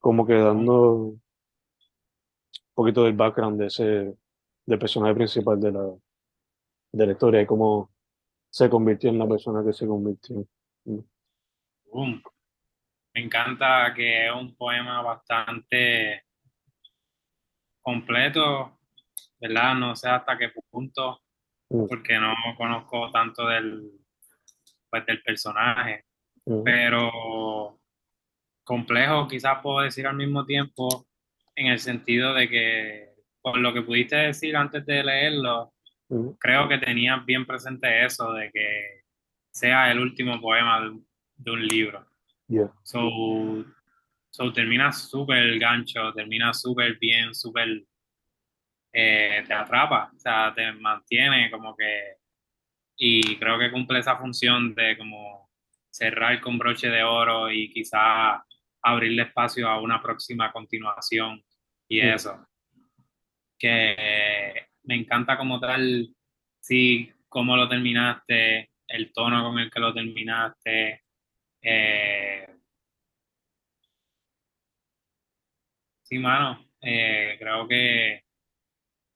Como 0.00 0.26
que 0.26 0.34
dando 0.34 0.94
un 1.04 1.20
poquito 2.74 3.04
del 3.04 3.14
background 3.14 3.58
de 3.58 3.66
ese, 3.66 4.14
del 4.66 4.78
personaje 4.78 5.14
principal 5.14 5.58
de 5.58 5.72
la, 5.72 5.94
de 6.92 7.06
la 7.06 7.12
historia 7.12 7.40
y 7.40 7.46
cómo 7.46 7.90
se 8.50 8.68
convirtió 8.68 9.10
en 9.10 9.18
la 9.18 9.26
persona 9.26 9.64
que 9.64 9.72
se 9.72 9.86
convirtió. 9.86 10.46
Boom. 10.84 12.22
Me 13.14 13.24
encanta 13.24 13.92
que 13.94 14.26
es 14.26 14.32
un 14.32 14.54
poema 14.56 15.02
bastante 15.02 16.25
completo, 17.96 18.76
¿verdad? 19.40 19.76
No 19.76 19.94
sé 19.94 20.08
hasta 20.08 20.36
qué 20.36 20.50
punto, 20.70 21.20
Mm. 21.70 21.86
porque 21.88 22.18
no 22.18 22.34
conozco 22.56 23.10
tanto 23.12 23.46
del, 23.46 23.90
pues, 24.90 25.06
del 25.06 25.22
personaje, 25.22 26.04
Mm. 26.44 26.62
pero 26.64 27.78
complejo 28.64 29.28
quizás 29.28 29.60
puedo 29.62 29.80
decir 29.80 30.06
al 30.06 30.16
mismo 30.16 30.44
tiempo 30.44 31.06
en 31.54 31.66
el 31.68 31.78
sentido 31.78 32.34
de 32.34 32.48
que 32.48 33.08
por 33.40 33.58
lo 33.58 33.72
que 33.72 33.82
pudiste 33.82 34.16
decir 34.16 34.56
antes 34.56 34.84
de 34.86 35.04
leerlo, 35.04 35.72
Mm. 36.08 36.30
creo 36.40 36.68
que 36.68 36.78
tenías 36.78 37.24
bien 37.24 37.46
presente 37.46 38.04
eso 38.04 38.32
de 38.32 38.50
que 38.52 39.02
sea 39.52 39.90
el 39.92 40.00
último 40.00 40.40
poema 40.40 40.80
de, 40.80 40.88
un- 40.90 41.06
de 41.36 41.50
un 41.52 41.66
libro. 41.66 42.06
Yeah. 42.48 42.70
So, 42.84 43.64
so 44.36 44.52
termina 44.52 44.92
súper 44.92 45.58
gancho, 45.58 46.12
termina 46.12 46.52
súper 46.52 46.98
bien, 46.98 47.34
súper 47.34 47.82
eh, 48.92 49.42
te 49.46 49.54
atrapa, 49.54 50.10
o 50.14 50.18
sea, 50.18 50.52
te 50.54 50.72
mantiene 50.72 51.50
como 51.50 51.74
que 51.74 52.16
y 52.98 53.36
creo 53.36 53.58
que 53.58 53.70
cumple 53.70 54.00
esa 54.00 54.18
función 54.18 54.74
de 54.74 54.98
como 54.98 55.50
cerrar 55.90 56.38
con 56.40 56.58
broche 56.58 56.88
de 56.90 57.02
oro 57.02 57.50
y 57.50 57.70
quizá 57.72 58.44
abrirle 58.82 59.22
espacio 59.22 59.68
a 59.68 59.80
una 59.80 60.02
próxima 60.02 60.52
continuación 60.52 61.42
y 61.88 62.00
eso. 62.00 62.46
Que 63.58 64.66
me 64.82 64.96
encanta 64.96 65.38
como 65.38 65.58
tal, 65.58 66.08
sí, 66.60 67.10
cómo 67.28 67.56
lo 67.56 67.68
terminaste, 67.68 68.70
el 68.86 69.12
tono 69.14 69.42
con 69.44 69.58
el 69.58 69.70
que 69.70 69.80
lo 69.80 69.94
terminaste. 69.94 71.02
eh, 71.62 72.55
sí, 76.08 76.18
mano, 76.18 76.64
eh, 76.80 77.36
creo 77.38 77.66
que, 77.66 78.22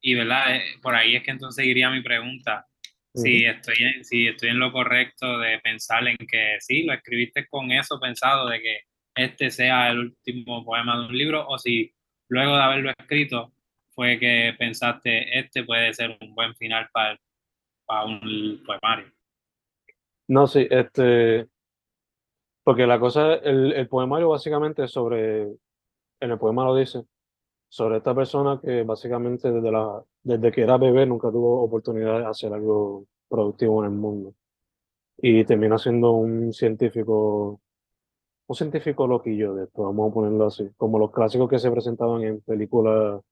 y 0.03 0.15
verdad, 0.15 0.57
Eh, 0.57 0.63
por 0.83 0.95
ahí 0.95 1.15
es 1.17 1.23
que 1.23 1.31
entonces 1.31 1.65
iría 1.65 1.91
mi 1.91 2.03
pregunta. 2.03 2.67
Si 3.13 3.45
estoy 3.45 3.75
en, 3.81 4.05
si 4.05 4.29
estoy 4.29 4.51
en 4.51 4.61
lo 4.61 4.71
correcto 4.71 5.39
de 5.39 5.59
pensar 5.59 6.07
en 6.07 6.17
que 6.17 6.57
sí, 6.61 6.85
lo 6.85 6.93
escribiste 6.93 7.49
con 7.49 7.73
eso 7.73 7.99
pensado 7.99 8.49
de 8.49 8.61
que 8.61 8.81
este 9.17 9.51
sea 9.51 9.91
el 9.91 9.99
último 9.99 10.65
poema 10.65 10.97
de 10.97 11.07
un 11.07 11.19
libro, 11.19 11.47
o 11.49 11.59
si 11.59 11.93
luego 12.29 12.57
de 12.57 12.63
haberlo 12.63 12.91
escrito 12.97 13.53
fue 13.91 14.19
que 14.21 14.55
pensaste 14.59 15.39
este 15.39 15.65
puede 15.65 15.93
ser 15.93 16.17
un 16.21 16.35
buen 16.37 16.55
final 16.55 16.89
para, 16.93 17.19
para 17.85 18.05
un 18.05 18.63
poemario. 18.65 19.13
No, 20.29 20.47
sí, 20.47 20.67
este, 20.71 21.49
porque 22.63 22.87
la 22.87 23.01
cosa, 23.01 23.35
el, 23.35 23.73
el 23.73 23.89
poemario 23.89 24.29
básicamente 24.29 24.85
es 24.85 24.93
sobre, 24.93 25.49
en 26.21 26.31
el 26.31 26.39
poema 26.39 26.65
lo 26.65 26.75
dice, 26.77 27.05
sobre 27.69 27.99
esta 27.99 28.15
persona 28.15 28.61
que 28.63 28.83
básicamente 28.83 29.51
desde 29.51 29.71
la, 29.73 30.03
desde 30.23 30.53
que 30.53 30.63
era 30.63 30.77
bebé 30.79 31.07
nunca 31.07 31.31
tuvo 31.31 31.63
oportunidad 31.63 32.19
de 32.21 32.27
hacer 32.27 32.53
algo 32.53 33.07
productivo 33.29 33.85
en 33.85 33.93
el 33.93 33.97
mundo. 33.99 34.35
Y 35.19 35.45
termina 35.45 35.79
siendo 35.79 36.13
un 36.13 36.53
científico, 36.53 37.61
un 38.47 38.57
científico 38.57 39.07
loquillo 39.07 39.55
de 39.55 39.65
esto, 39.65 39.83
vamos 39.85 40.11
a 40.11 40.15
ponerlo 40.15 40.47
así, 40.47 40.71
como 40.77 40.99
los 40.99 41.13
clásicos 41.13 41.49
que 41.49 41.59
se 41.59 41.71
presentaban 41.71 42.23
en 42.25 42.41
películas 42.41 43.23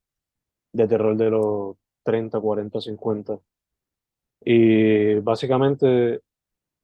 de 0.72 0.88
terror 0.88 1.16
de 1.16 1.30
los 1.30 1.76
30, 2.04 2.40
40, 2.40 2.80
50. 2.80 3.40
Y 4.44 5.14
básicamente 5.16 6.22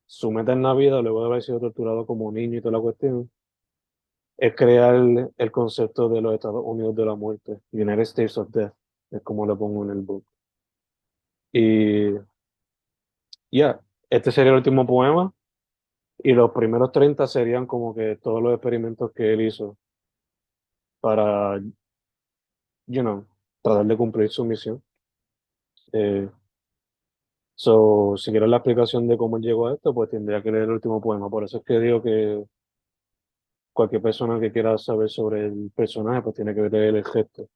su 0.06 0.30
meta 0.30 0.52
en 0.52 0.62
la 0.62 0.74
vida, 0.74 1.00
luego 1.02 1.20
de 1.20 1.26
haber 1.26 1.42
sido 1.42 1.60
torturado 1.60 2.06
como 2.06 2.30
niño 2.32 2.58
y 2.58 2.60
toda 2.60 2.72
la 2.72 2.80
cuestión, 2.80 3.30
es 4.36 4.54
crear 4.56 4.94
el 5.36 5.52
concepto 5.52 6.08
de 6.08 6.20
los 6.20 6.34
Estados 6.34 6.62
Unidos 6.64 6.94
de 6.96 7.04
la 7.04 7.14
muerte, 7.14 7.60
United 7.72 8.00
States 8.00 8.38
of 8.38 8.50
Death, 8.50 8.72
es 9.10 9.22
como 9.22 9.46
le 9.46 9.54
pongo 9.56 9.84
en 9.84 9.90
el 9.90 10.02
book. 10.02 10.24
Y 11.52 12.14
ya, 13.50 13.80
este 14.10 14.32
sería 14.32 14.50
el 14.50 14.58
último 14.58 14.86
poema, 14.86 15.32
y 16.18 16.32
los 16.32 16.52
primeros 16.52 16.92
30 16.92 17.26
serían 17.26 17.66
como 17.66 17.94
que 17.94 18.16
todos 18.16 18.42
los 18.42 18.54
experimentos 18.54 19.12
que 19.12 19.32
él 19.32 19.42
hizo 19.42 19.76
para, 21.00 21.60
you 22.86 23.02
know, 23.02 23.26
tratar 23.62 23.86
de 23.86 23.96
cumplir 23.96 24.30
su 24.30 24.44
misión. 24.44 24.82
Eh, 25.92 26.28
So, 27.56 28.16
si 28.16 28.30
quieres 28.32 28.48
la 28.48 28.56
explicación 28.56 29.06
de 29.06 29.16
cómo 29.16 29.36
él 29.36 29.42
llegó 29.42 29.68
a 29.68 29.74
esto, 29.74 29.94
pues 29.94 30.10
tendría 30.10 30.42
que 30.42 30.50
leer 30.50 30.64
el 30.64 30.70
último 30.72 31.00
poema. 31.00 31.30
Por 31.30 31.44
eso 31.44 31.58
es 31.58 31.64
que 31.64 31.78
digo 31.78 32.02
que 32.02 32.44
cualquier 33.74 34.02
persona 34.02 34.40
que 34.40 34.52
quiera 34.52 34.78
saber 34.78 35.10
sobre 35.10 35.46
el 35.46 35.70
personaje, 35.74 36.22
pues 36.22 36.36
tiene 36.36 36.54
que 36.54 36.62
leer 36.70 36.96
el 36.96 37.04
gesto. 37.04 37.48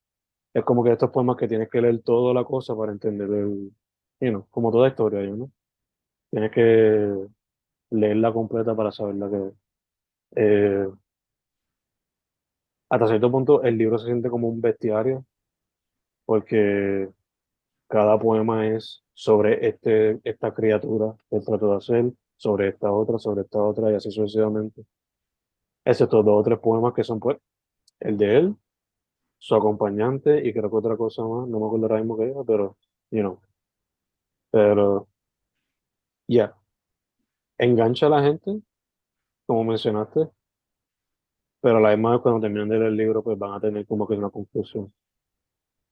Es 0.53 0.65
como 0.65 0.85
que 0.85 0.93
estos 0.93 1.11
poemas 1.11 1.37
que 1.37 1.49
tienes 1.49 1.71
que 1.71 1.81
leer 1.81 2.03
toda 2.03 2.35
la 2.35 2.45
cosa 2.45 2.77
para 2.77 2.93
entender 2.93 3.31
el, 3.31 3.73
you 4.21 4.31
know, 4.31 4.47
como 4.51 4.73
toda 4.73 4.89
historia, 4.89 5.23
¿no? 5.23 5.51
Tienes 6.31 6.51
que 6.53 7.29
leerla 7.91 8.33
completa 8.33 8.75
para 8.75 8.93
saber 8.93 9.15
la 9.17 9.31
que 9.31 9.53
eh, 10.37 10.89
hasta 12.91 13.09
cierto 13.09 13.31
punto 13.31 13.63
el 13.63 13.79
libro 13.79 13.99
se 13.99 14.07
siente 14.07 14.31
como 14.31 14.49
un 14.49 14.61
bestiario, 14.61 15.25
porque 16.25 17.11
cada 17.89 18.19
poema 18.19 18.67
es 18.69 19.03
sobre 19.15 19.67
este, 19.69 20.21
esta 20.25 20.55
criatura 20.55 21.15
que 21.31 21.41
trató 21.41 21.71
de 21.71 21.77
hacer, 21.77 22.13
sobre 22.37 22.69
esta 22.69 22.93
otra, 22.93 23.19
sobre 23.19 23.43
esta 23.43 23.63
otra, 23.63 23.91
y 23.93 23.95
así 23.95 24.11
sucesivamente. 24.11 24.85
Excepto 25.91 26.23
dos 26.23 26.41
o 26.41 26.43
tres 26.43 26.59
poemas 26.59 26.93
que 26.93 27.03
son, 27.03 27.19
pues, 27.19 27.39
el 28.01 28.19
de 28.19 28.37
él, 28.37 28.57
su 29.39 29.55
acompañante, 29.55 30.47
y 30.47 30.53
creo 30.53 30.69
que 30.71 30.77
otra 30.77 30.97
cosa 30.99 31.23
más, 31.23 31.49
no 31.49 31.61
me 31.61 31.67
acuerdo 31.67 31.87
ahora 31.87 31.99
mismo 31.99 32.19
que 32.19 32.25
era, 32.31 32.45
pero, 32.45 32.77
you 33.11 33.21
know. 33.21 33.41
Pero, 34.51 35.09
ya. 36.29 36.55
Engancha 37.59 38.07
a 38.07 38.11
la 38.11 38.23
gente, 38.23 38.61
como 39.47 39.65
mencionaste, 39.65 40.29
pero 41.63 41.79
a 41.79 41.81
la 41.81 41.91
misma 41.97 42.13
vez 42.13 42.21
cuando 42.21 42.41
terminen 42.43 42.69
de 42.69 42.79
leer 42.79 42.89
el 42.91 42.97
libro, 42.97 43.23
pues 43.23 43.39
van 43.39 43.55
a 43.55 43.61
tener 43.61 43.87
como 43.87 44.07
que 44.07 44.15
una 44.15 44.29
conclusión. 44.29 44.93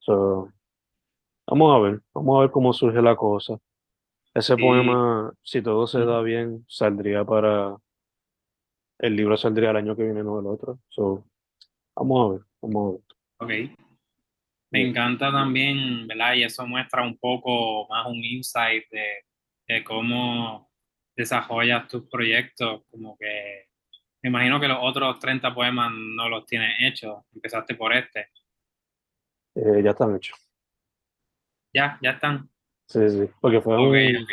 So, 0.00 0.52
vamos 1.46 1.74
a 1.74 1.78
ver, 1.80 2.02
vamos 2.12 2.36
a 2.36 2.40
ver 2.42 2.50
cómo 2.50 2.74
surge 2.74 3.00
la 3.00 3.16
cosa. 3.16 3.58
Ese 4.34 4.56
poema, 4.58 5.32
si 5.42 5.62
todo 5.62 5.86
se 5.86 6.04
da 6.04 6.20
bien, 6.20 6.66
saldría 6.68 7.24
para, 7.24 7.78
el 8.98 9.16
libro 9.16 9.36
saldría 9.36 9.70
el 9.70 9.76
año 9.76 9.96
que 9.96 10.04
viene, 10.04 10.22
no 10.22 10.40
el 10.40 10.46
otro. 10.46 10.80
So, 10.88 11.24
vamos 11.94 12.24
a 12.24 12.32
ver, 12.32 12.46
vamos 12.62 13.00
a 13.38 13.46
ver. 13.46 13.68
Ok. 13.68 13.78
Me 14.70 14.88
encanta 14.88 15.30
también, 15.30 16.06
¿verdad? 16.06 16.34
Y 16.34 16.42
eso 16.42 16.66
muestra 16.66 17.02
un 17.02 17.16
poco 17.18 17.86
más 17.88 18.06
un 18.06 18.16
insight 18.16 18.84
de, 18.90 19.24
de 19.68 19.84
cómo 19.84 20.70
desarrollas 21.16 21.88
tus 21.88 22.08
proyectos. 22.08 22.82
Como 22.90 23.16
que 23.16 23.68
me 24.22 24.30
imagino 24.30 24.60
que 24.60 24.68
los 24.68 24.78
otros 24.80 25.18
30 25.20 25.54
poemas 25.54 25.92
no 25.92 26.28
los 26.28 26.44
tienes 26.46 26.74
hechos. 26.80 27.22
Empezaste 27.32 27.74
por 27.74 27.92
este. 27.94 28.28
Eh, 29.54 29.82
ya 29.82 29.90
están 29.90 30.16
hechos. 30.16 30.38
Ya, 31.72 31.98
ya 32.02 32.10
están. 32.10 32.50
Sí, 32.88 33.08
sí, 33.08 33.30
porque 33.40 33.60
fue 33.60 33.76
un, 33.76 33.88
ok. 33.88 34.28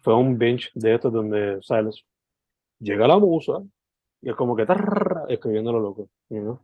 fue 0.00 0.14
un 0.14 0.38
binge 0.38 0.70
de 0.74 0.94
estos 0.94 1.12
donde, 1.12 1.58
¿sabes? 1.62 2.04
Llega 2.78 3.06
la 3.06 3.18
musa 3.18 3.54
y 4.22 4.30
es 4.30 4.36
como 4.36 4.56
que 4.56 4.64
tarrr, 4.64 5.26
escribiendo 5.28 5.72
lo 5.72 5.80
loco, 5.80 6.08
you 6.30 6.40
know? 6.40 6.60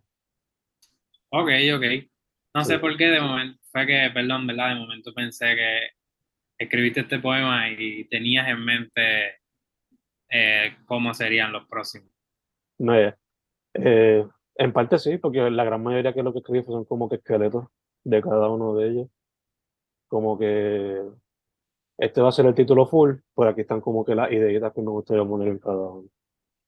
Ok, 1.30 1.50
ok. 1.76 1.84
No 2.54 2.64
Sí. 2.64 2.72
sé 2.72 2.78
por 2.78 2.96
qué 2.96 3.06
de 3.08 3.20
momento, 3.20 3.58
fue 3.70 3.86
que, 3.86 4.10
perdón, 4.14 4.46
¿verdad? 4.46 4.70
De 4.70 4.80
momento 4.80 5.12
pensé 5.12 5.54
que 5.54 5.88
escribiste 6.58 7.00
este 7.00 7.18
poema 7.18 7.68
y 7.70 8.04
tenías 8.08 8.48
en 8.48 8.64
mente 8.64 9.36
eh, 10.30 10.76
cómo 10.86 11.12
serían 11.14 11.52
los 11.52 11.66
próximos. 11.66 12.10
No, 12.78 12.94
eh, 12.94 13.14
eh, 13.74 14.26
en 14.56 14.72
parte 14.72 14.98
sí, 14.98 15.18
porque 15.18 15.50
la 15.50 15.64
gran 15.64 15.82
mayoría 15.82 16.12
que 16.12 16.22
lo 16.22 16.32
que 16.32 16.38
escribí 16.40 16.62
son 16.64 16.84
como 16.84 17.08
que 17.08 17.16
esqueletos 17.16 17.66
de 18.04 18.22
cada 18.22 18.48
uno 18.48 18.74
de 18.74 18.88
ellos. 18.88 19.08
Como 20.08 20.38
que 20.38 21.02
este 21.98 22.20
va 22.20 22.28
a 22.28 22.32
ser 22.32 22.46
el 22.46 22.54
título 22.54 22.86
full, 22.86 23.16
por 23.34 23.48
aquí 23.48 23.62
están 23.62 23.80
como 23.80 24.04
que 24.04 24.14
las 24.14 24.30
ideitas 24.32 24.72
que 24.72 24.80
me 24.80 24.90
gustaría 24.90 25.24
poner 25.24 25.48
en 25.48 25.58
cada 25.58 25.76
uno. 25.76 26.08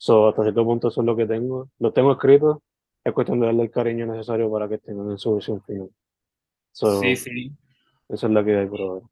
So, 0.03 0.29
hasta 0.29 0.43
cierto 0.45 0.65
punto 0.65 0.89
eso 0.89 1.03
es 1.03 1.07
lo 1.07 1.15
que 1.15 1.27
tengo. 1.27 1.69
Lo 1.79 1.93
tengo 1.93 2.13
escrito, 2.13 2.63
es 3.05 3.13
cuestión 3.13 3.39
de 3.39 3.47
darle 3.47 3.65
el 3.65 3.71
cariño 3.71 4.07
necesario 4.07 4.51
para 4.51 4.67
que 4.67 4.79
tengan 4.79 5.11
en 5.11 5.19
su 5.19 5.35
versión 5.35 5.63
final. 5.63 5.91
So, 6.73 7.01
Sí, 7.01 7.17
sí. 7.17 7.53
esa 8.09 8.27
es 8.27 8.33
la 8.33 8.43
que 8.43 8.57
hay 8.57 8.67
por 8.67 8.81
ahora. 8.81 9.07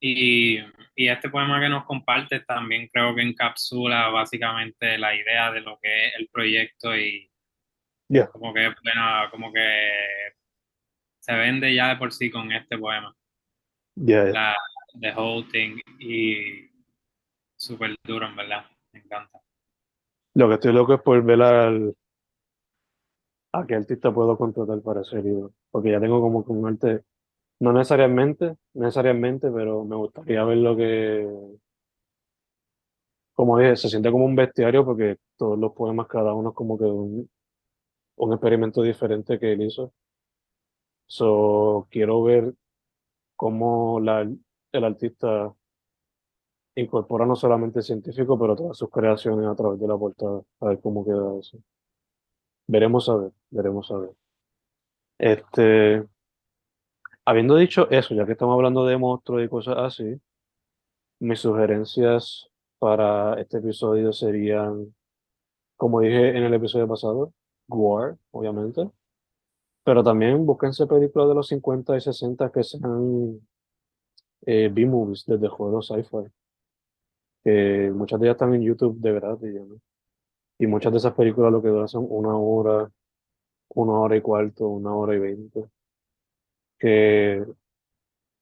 Y, 0.00 0.58
y 0.96 1.08
este 1.08 1.30
poema 1.30 1.60
que 1.60 1.68
nos 1.68 1.84
compartes 1.84 2.44
también 2.46 2.88
creo 2.92 3.14
que 3.14 3.22
encapsula 3.22 4.08
básicamente 4.08 4.98
la 4.98 5.14
idea 5.14 5.52
de 5.52 5.60
lo 5.60 5.78
que 5.80 6.08
es 6.08 6.12
el 6.18 6.28
proyecto 6.32 6.96
y 6.96 7.30
Ya, 8.08 8.26
como 8.28 8.52
que, 8.52 8.66
bueno, 8.82 9.30
como 9.30 9.52
que 9.52 9.90
se 11.20 11.32
vende 11.34 11.72
ya 11.72 11.90
de 11.90 11.96
por 11.96 12.12
sí 12.12 12.28
con 12.28 12.50
este 12.50 12.76
poema. 12.76 13.14
ya, 13.94 14.24
ya. 14.26 14.32
La, 14.32 14.56
the 15.00 15.12
whole 15.16 15.46
thing 15.52 15.78
y 16.00 16.68
súper 17.56 17.94
duro, 18.02 18.26
en 18.26 18.34
verdad. 18.36 18.66
Me 18.92 18.98
encanta. 19.00 19.40
Lo 20.36 20.48
que 20.48 20.54
estoy 20.54 20.72
loco 20.72 20.94
es 20.94 21.00
por 21.02 21.20
ver 21.24 21.42
al, 21.42 21.94
a 23.52 23.66
qué 23.66 23.74
artista 23.74 24.12
puedo 24.12 24.36
contratar 24.36 24.80
para 24.82 25.00
ese 25.02 25.22
libro. 25.22 25.52
Porque 25.70 25.90
ya 25.90 26.00
tengo 26.00 26.20
como 26.20 26.40
un 26.46 26.68
arte, 26.68 27.04
no 27.60 27.72
necesariamente, 27.72 28.56
necesariamente, 28.74 29.50
pero 29.50 29.84
me 29.84 29.96
gustaría 29.96 30.44
ver 30.44 30.58
lo 30.58 30.76
que, 30.76 31.26
como 33.34 33.58
dije, 33.58 33.76
se 33.76 33.88
siente 33.88 34.10
como 34.10 34.24
un 34.24 34.34
bestiario 34.36 34.84
porque 34.84 35.18
todos 35.36 35.58
los 35.58 35.72
poemas, 35.72 36.08
cada 36.08 36.34
uno 36.34 36.50
es 36.50 36.54
como 36.56 36.76
que 36.78 36.84
un, 36.84 37.30
un 38.16 38.32
experimento 38.32 38.82
diferente 38.82 39.38
que 39.38 39.52
él 39.52 39.62
hizo. 39.62 39.92
So, 41.08 41.86
quiero 41.90 42.22
ver 42.22 42.54
cómo 43.36 44.00
la, 44.00 44.22
el 44.72 44.84
artista 44.84 45.54
incorpora 46.76 47.26
no 47.26 47.34
solamente 47.36 47.80
el 47.80 47.84
científico, 47.84 48.38
pero 48.38 48.54
todas 48.56 48.76
sus 48.78 48.90
creaciones 48.90 49.46
a 49.46 49.54
través 49.56 49.80
de 49.80 49.88
la 49.88 49.96
portada. 49.96 50.42
A 50.60 50.66
ver 50.66 50.80
cómo 50.80 51.04
queda 51.04 51.38
eso. 51.38 51.58
Veremos 52.68 53.08
a 53.08 53.16
ver, 53.16 53.32
veremos 53.50 53.90
a 53.90 53.98
ver. 53.98 54.10
Este, 55.18 56.06
habiendo 57.24 57.56
dicho 57.56 57.88
eso, 57.90 58.14
ya 58.14 58.26
que 58.26 58.32
estamos 58.32 58.54
hablando 58.54 58.84
de 58.86 58.98
monstruos 58.98 59.44
y 59.44 59.48
cosas 59.48 59.76
así, 59.78 60.20
mis 61.20 61.40
sugerencias 61.40 62.50
para 62.78 63.40
este 63.40 63.58
episodio 63.58 64.12
serían, 64.12 64.94
como 65.76 66.00
dije 66.00 66.36
en 66.36 66.44
el 66.44 66.54
episodio 66.54 66.86
pasado, 66.88 67.32
Gore, 67.68 68.16
obviamente, 68.30 68.90
pero 69.84 70.02
también 70.02 70.44
búsquense 70.46 70.86
películas 70.86 71.28
de 71.28 71.34
los 71.34 71.48
50 71.48 71.96
y 71.96 72.00
60 72.00 72.50
que 72.52 72.64
sean 72.64 73.40
eh, 74.46 74.70
B-movies 74.72 75.24
desde 75.26 75.48
juegos 75.48 75.88
sci-fi, 75.88 76.30
muchas 77.94 78.20
de 78.20 78.26
ellas 78.26 78.36
están 78.36 78.54
en 78.54 78.62
YouTube 78.62 78.98
de 79.00 79.10
y, 79.10 79.68
¿no? 79.68 79.80
y 80.58 80.66
muchas 80.66 80.92
de 80.92 80.98
esas 80.98 81.14
películas 81.14 81.52
lo 81.52 81.62
que 81.62 81.68
duran 81.68 81.88
son 81.88 82.06
una 82.08 82.36
hora, 82.36 82.90
una 83.70 83.92
hora 84.00 84.16
y 84.16 84.20
cuarto, 84.22 84.68
una 84.68 84.94
hora 84.94 85.14
y 85.14 85.18
veinte, 85.18 85.64
que 86.78 87.44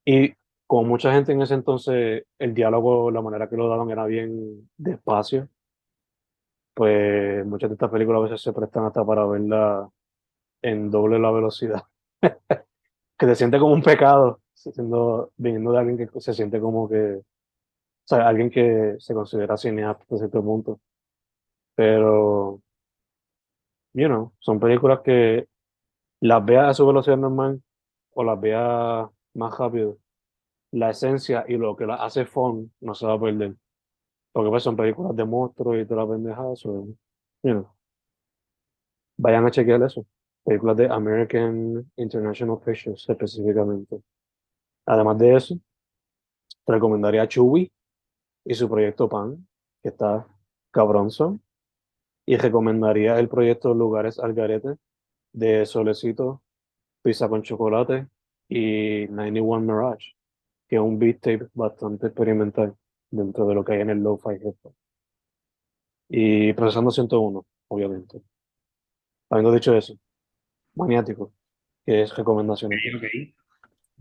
Y 0.04 0.34
como 0.66 0.84
mucha 0.88 1.12
gente 1.12 1.32
en 1.32 1.42
ese 1.42 1.54
entonces, 1.54 2.24
el 2.38 2.54
diálogo, 2.54 3.10
la 3.10 3.22
manera 3.22 3.48
que 3.48 3.56
lo 3.56 3.68
daban 3.68 3.90
era 3.90 4.06
bien 4.06 4.70
despacio, 4.76 5.48
pues 6.74 7.46
muchas 7.46 7.70
de 7.70 7.74
estas 7.74 7.90
películas 7.90 8.20
a 8.20 8.22
veces 8.24 8.42
se 8.42 8.52
prestan 8.52 8.86
hasta 8.86 9.04
para 9.04 9.24
verla 9.26 9.88
en 10.62 10.90
doble 10.90 11.18
la 11.18 11.30
velocidad, 11.30 11.82
que 13.18 13.26
se 13.26 13.34
siente 13.36 13.58
como 13.58 13.74
un 13.74 13.82
pecado, 13.82 14.40
siendo, 14.54 15.32
viniendo 15.36 15.72
de 15.72 15.78
alguien 15.78 15.98
que 15.98 16.20
se 16.20 16.34
siente 16.34 16.60
como 16.60 16.88
que, 16.88 17.22
o 18.04 18.06
sea, 18.06 18.28
alguien 18.28 18.50
que 18.50 18.96
se 18.98 19.14
considera 19.14 19.56
cineasta 19.56 20.02
hasta 20.02 20.18
cierto 20.18 20.42
punto. 20.42 20.80
Pero, 21.74 22.60
you 23.94 24.06
know, 24.08 24.32
son 24.40 24.60
películas 24.60 25.00
que 25.00 25.48
las 26.20 26.44
veas 26.44 26.70
a 26.70 26.74
su 26.74 26.86
velocidad 26.86 27.16
normal 27.16 27.62
o 28.12 28.24
las 28.24 28.40
veas 28.40 29.08
más 29.34 29.58
rápido, 29.58 29.98
la 30.72 30.90
esencia 30.90 31.44
y 31.48 31.56
lo 31.56 31.76
que 31.76 31.86
la 31.86 31.96
hace 31.96 32.26
fun 32.26 32.72
no 32.80 32.94
se 32.94 33.06
va 33.06 33.14
a 33.14 33.20
perder. 33.20 33.56
Porque 34.32 34.50
pues 34.50 34.62
son 34.62 34.76
películas 34.76 35.16
de 35.16 35.24
monstruos 35.24 35.78
y 35.78 35.86
todas 35.86 36.08
las 36.08 36.16
pendejadas. 36.16 36.58
so, 36.60 36.86
you 37.42 37.52
know, 37.52 37.74
vayan 39.16 39.46
a 39.46 39.50
chequear 39.50 39.82
eso. 39.82 40.06
Películas 40.44 40.76
de 40.76 40.88
American 40.88 41.90
International 41.96 42.60
Pictures 42.64 43.08
específicamente. 43.08 44.02
Además 44.86 45.18
de 45.18 45.36
eso, 45.36 45.58
te 46.66 46.72
recomendaría 46.72 47.28
Chewie 47.28 47.72
y 48.44 48.54
su 48.54 48.68
proyecto 48.68 49.08
Pan, 49.08 49.46
que 49.82 49.88
está 49.88 50.26
cabronzo. 50.70 51.40
Y 52.26 52.36
recomendaría 52.36 53.18
el 53.18 53.28
proyecto 53.28 53.74
Lugares 53.74 54.18
al 54.18 54.32
Garete 54.32 54.76
de 55.32 55.66
Solecito, 55.66 56.42
Pizza 57.02 57.28
con 57.28 57.42
Chocolate 57.42 58.06
y 58.48 59.06
91 59.10 59.60
Mirage, 59.60 60.16
que 60.66 60.76
es 60.76 60.82
un 60.82 60.98
beat 60.98 61.20
tape 61.20 61.48
bastante 61.52 62.06
experimental 62.06 62.74
dentro 63.10 63.46
de 63.46 63.54
lo 63.54 63.64
que 63.64 63.74
hay 63.74 63.80
en 63.82 63.90
el 63.90 63.98
lo-fi 63.98 64.36
hip 64.36 64.56
hop. 64.62 64.74
Y 66.08 66.52
Procesando 66.54 66.90
101, 66.90 67.46
obviamente. 67.68 68.22
Habiendo 69.28 69.52
dicho 69.52 69.76
eso, 69.76 69.98
Maniático, 70.74 71.32
que 71.84 72.02
es 72.02 72.16
recomendación. 72.16 72.70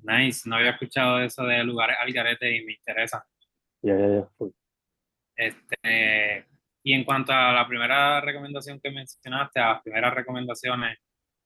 Nice, 0.02 0.48
no 0.48 0.56
había 0.56 0.72
escuchado 0.72 1.22
eso 1.22 1.44
de 1.44 1.64
lugares 1.64 1.98
al 2.00 2.12
garete 2.12 2.56
y 2.56 2.66
me 2.66 2.74
interesa. 2.74 3.26
Ya, 3.84 3.98
ya, 3.98 4.08
ya. 4.08 4.48
Este, 5.36 6.46
y 6.84 6.94
en 6.94 7.04
cuanto 7.04 7.34
a 7.34 7.52
la 7.54 7.68
primera 7.68 8.22
recomendación 8.22 8.80
que 8.80 8.92
mencionaste, 8.92 9.60
a 9.60 9.74
las 9.74 9.82
primeras 9.84 10.14
recomendaciones, 10.14 10.98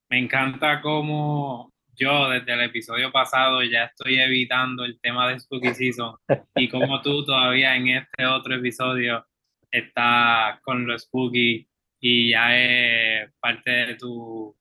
me 0.10 0.20
encanta 0.20 0.82
cómo 0.82 1.74
yo 1.94 2.30
desde 2.30 2.54
el 2.54 2.62
episodio 2.62 3.12
pasado 3.12 3.64
ya 3.64 3.86
estoy 3.86 4.20
evitando 4.20 4.86
el 4.86 5.00
tema 5.02 5.28
de 5.28 5.40
Spooky 5.40 5.74
Season 5.74 6.16
y 6.56 6.70
como 6.70 7.02
tú 7.02 7.26
todavía 7.26 7.76
en 7.76 7.88
este 7.88 8.26
otro 8.26 8.56
episodio 8.56 9.26
estás 9.72 10.62
con 10.62 10.86
lo 10.86 10.98
Spooky 10.98 11.68
y 12.00 12.30
ya 12.32 12.56
es 12.56 13.34
parte 13.40 13.72
de 13.72 13.96
tu, 13.96 14.56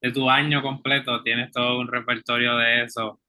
de 0.00 0.12
tu 0.12 0.30
año 0.30 0.62
completo, 0.62 1.22
tienes 1.22 1.50
todo 1.52 1.78
un 1.78 1.88
repertorio 1.88 2.56
de 2.56 2.84
eso, 2.84 3.20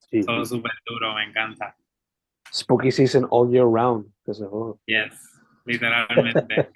Sí, 0.00 0.20
todo 0.24 0.44
sí. 0.44 0.56
súper 0.56 0.72
duro, 0.84 1.14
me 1.14 1.24
encanta. 1.24 1.76
Spooky 2.52 2.90
season 2.90 3.26
all 3.30 3.50
year 3.50 3.66
round. 3.66 4.06
se 4.26 4.44
joda. 4.44 4.78
Yes, 4.86 5.40
literalmente. 5.64 6.46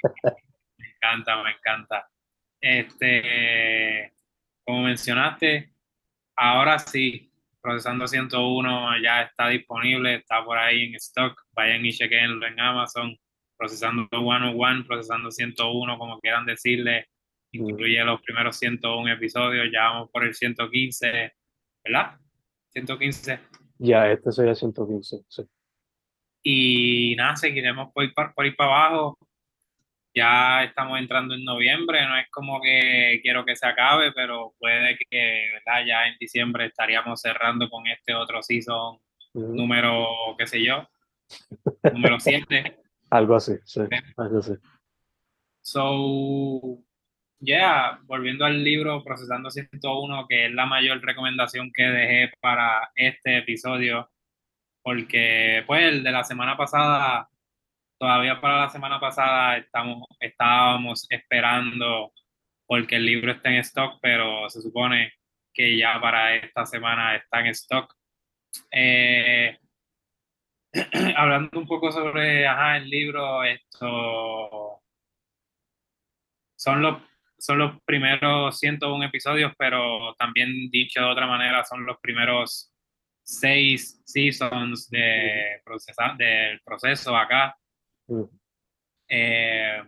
Me 0.78 0.88
encanta, 1.08 1.42
me 1.42 1.50
encanta. 1.50 2.08
Este, 2.60 4.12
como 4.64 4.82
mencionaste, 4.82 5.72
ahora 6.36 6.78
sí, 6.78 7.32
Procesando 7.60 8.08
101 8.08 9.02
ya 9.04 9.22
está 9.22 9.48
disponible, 9.48 10.16
está 10.16 10.44
por 10.44 10.58
ahí 10.58 10.84
en 10.84 10.94
stock. 10.96 11.40
Vayan 11.52 11.86
y 11.86 11.92
chequenlo 11.92 12.44
en 12.44 12.58
Amazon. 12.58 13.16
Procesando 13.56 14.08
101, 14.10 14.84
Procesando 14.84 15.30
101, 15.30 15.98
como 15.98 16.18
quieran 16.18 16.44
decirle. 16.44 17.06
Incluye 17.52 18.02
los 18.02 18.20
primeros 18.22 18.56
101 18.56 19.12
episodios, 19.12 19.68
ya 19.72 19.90
vamos 19.90 20.10
por 20.10 20.24
el 20.24 20.34
115, 20.34 21.32
¿verdad? 21.84 22.18
115. 22.70 23.38
Ya, 23.78 24.10
este 24.10 24.32
sería 24.32 24.54
115. 24.54 25.18
Sí. 25.28 25.42
Y 26.42 27.14
nada, 27.16 27.36
seguiremos 27.36 27.92
por 27.92 28.04
ir, 28.04 28.14
par- 28.14 28.34
por 28.34 28.46
ir 28.46 28.56
para 28.56 28.70
abajo. 28.86 29.18
Ya 30.14 30.62
estamos 30.64 30.98
entrando 30.98 31.34
en 31.34 31.42
noviembre, 31.44 32.04
no 32.06 32.18
es 32.18 32.28
como 32.30 32.60
que 32.60 33.20
quiero 33.22 33.44
que 33.46 33.56
se 33.56 33.66
acabe, 33.66 34.12
pero 34.12 34.52
puede 34.58 34.98
que, 35.08 35.48
¿verdad? 35.54 35.86
Ya 35.86 36.06
en 36.06 36.18
diciembre 36.18 36.66
estaríamos 36.66 37.20
cerrando 37.22 37.70
con 37.70 37.86
este 37.86 38.14
otro 38.14 38.42
season 38.42 38.98
Ujú. 39.32 39.54
número, 39.54 40.06
qué 40.36 40.46
sé 40.46 40.62
yo, 40.62 40.86
número 41.92 42.20
7. 42.20 42.76
Algo 43.10 43.36
así, 43.36 43.52
sí. 43.64 43.80
Algo 44.18 44.38
así. 44.40 44.52
So, 45.62 46.78
yeah, 47.40 47.98
volviendo 48.04 48.44
al 48.44 48.62
libro 48.62 49.02
Procesando 49.04 49.50
101, 49.50 50.26
que 50.28 50.46
es 50.46 50.52
la 50.52 50.66
mayor 50.66 51.00
recomendación 51.00 51.70
que 51.72 51.84
dejé 51.84 52.32
para 52.40 52.90
este 52.94 53.38
episodio, 53.38 54.10
porque 54.82 55.64
pues 55.66 55.84
el 55.84 56.02
de 56.02 56.12
la 56.12 56.24
semana 56.24 56.56
pasada, 56.56 57.28
todavía 57.98 58.40
para 58.40 58.58
la 58.62 58.68
semana 58.70 59.00
pasada 59.00 59.58
estamos, 59.58 60.08
estábamos 60.20 61.06
esperando 61.10 62.12
porque 62.66 62.96
el 62.96 63.06
libro 63.06 63.32
está 63.32 63.50
en 63.50 63.56
stock, 63.56 63.98
pero 64.00 64.48
se 64.50 64.62
supone 64.62 65.12
que 65.52 65.76
ya 65.76 66.00
para 66.00 66.34
esta 66.36 66.66
semana 66.66 67.16
está 67.16 67.40
en 67.40 67.46
stock. 67.48 67.94
Eh, 68.70 69.58
hablando 71.16 71.58
un 71.58 71.66
poco 71.66 71.92
sobre 71.92 72.46
el 72.46 72.88
libro, 72.88 73.44
esto 73.44 74.82
son 76.56 76.80
los, 76.80 77.02
son 77.38 77.58
los 77.58 77.82
primeros 77.82 78.58
101 78.58 79.04
episodios, 79.04 79.52
pero 79.58 80.14
también 80.14 80.70
dicho 80.70 81.00
de 81.00 81.06
otra 81.06 81.26
manera, 81.26 81.64
son 81.64 81.84
los 81.84 81.98
primeros 82.00 82.71
seis 83.22 84.02
seasons 84.04 84.90
de 84.90 85.60
procesa, 85.64 86.14
del 86.16 86.60
proceso 86.62 87.16
acá. 87.16 87.56
Ujú. 88.06 88.30
Eh, 89.08 89.82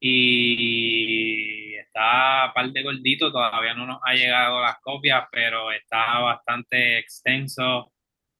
y 0.00 1.74
está 1.74 2.52
par 2.54 2.70
de 2.70 2.82
gordito, 2.82 3.32
todavía 3.32 3.74
no 3.74 3.86
nos 3.86 4.00
ha 4.04 4.14
llegado 4.14 4.60
las 4.60 4.78
copias, 4.80 5.26
pero 5.32 5.72
está 5.72 6.18
bastante 6.20 6.98
extenso 6.98 7.92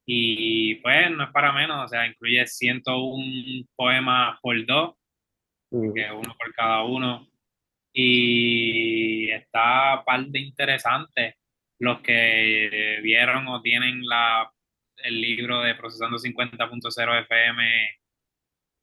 y 0.04 0.76
pues 0.76 1.10
no 1.10 1.24
es 1.24 1.30
para 1.30 1.52
menos, 1.52 1.84
o 1.84 1.88
sea, 1.88 2.06
incluye 2.06 2.46
101 2.46 3.66
poemas 3.74 4.38
por 4.40 4.64
dos, 4.64 4.94
Ujú. 5.70 5.94
que 5.94 6.02
es 6.02 6.12
uno 6.12 6.36
por 6.38 6.54
cada 6.54 6.84
uno, 6.84 7.26
y 7.92 9.30
está 9.30 10.04
par 10.04 10.24
de 10.26 10.38
interesante. 10.38 11.38
Los 11.78 12.00
que 12.00 13.00
vieron 13.02 13.48
o 13.48 13.60
tienen 13.62 14.06
la, 14.06 14.50
el 14.96 15.20
libro 15.20 15.60
de 15.60 15.74
Procesando 15.74 16.18
50.0 16.18 17.20
FM 17.22 17.98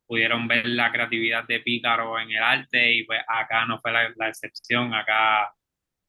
pudieron 0.06 0.48
ver 0.48 0.68
la 0.68 0.92
creatividad 0.92 1.46
de 1.46 1.62
Pícaro 1.62 2.20
en 2.20 2.32
el 2.32 2.44
arte 2.44 2.94
y 2.94 3.04
pues 3.04 3.22
acá 3.28 3.66
no 3.66 3.80
fue 3.80 3.92
la, 3.92 4.14
la 4.16 4.28
excepción, 4.28 4.94
acá 4.94 5.54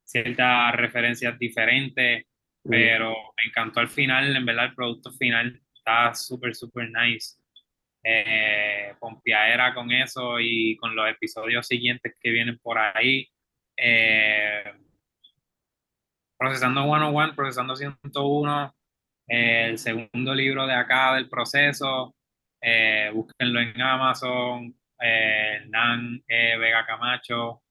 ciertas 0.05 0.75
referencias 0.75 1.39
diferentes, 1.39 2.27
pero 2.63 3.15
me 3.37 3.49
encantó 3.49 3.81
al 3.81 3.89
final, 3.89 4.37
en 4.37 4.45
verdad 4.45 4.67
el 4.67 4.75
producto 4.75 5.11
final 5.13 5.61
está 5.75 6.15
súper, 6.15 6.55
súper 6.55 6.91
nice. 6.91 7.37
Eh, 8.07 8.95
pompeadera 9.01 9.73
con 9.73 9.91
eso 9.91 10.39
y 10.39 10.77
con 10.77 10.95
los 10.95 11.09
episodios 11.09 11.67
siguientes 11.67 12.15
que 12.21 12.31
vienen 12.31 12.59
por 12.59 12.79
ahí. 12.79 13.27
Eh, 13.77 14.65
procesando 16.39 16.83
101, 16.83 17.35
Procesando 17.35 17.77
101, 17.77 18.75
eh, 19.29 19.67
el 19.71 19.79
segundo 19.79 20.35
libro 20.35 20.67
de 20.67 20.75
acá 20.75 21.15
del 21.15 21.29
proceso, 21.29 22.15
eh, 22.61 23.11
búsquenlo 23.13 23.61
en 23.61 23.81
Amazon, 23.81 24.75
eh, 25.01 25.61
Hernán 25.63 26.23
E. 26.27 26.57
Vega 26.59 26.85
Camacho, 26.87 27.63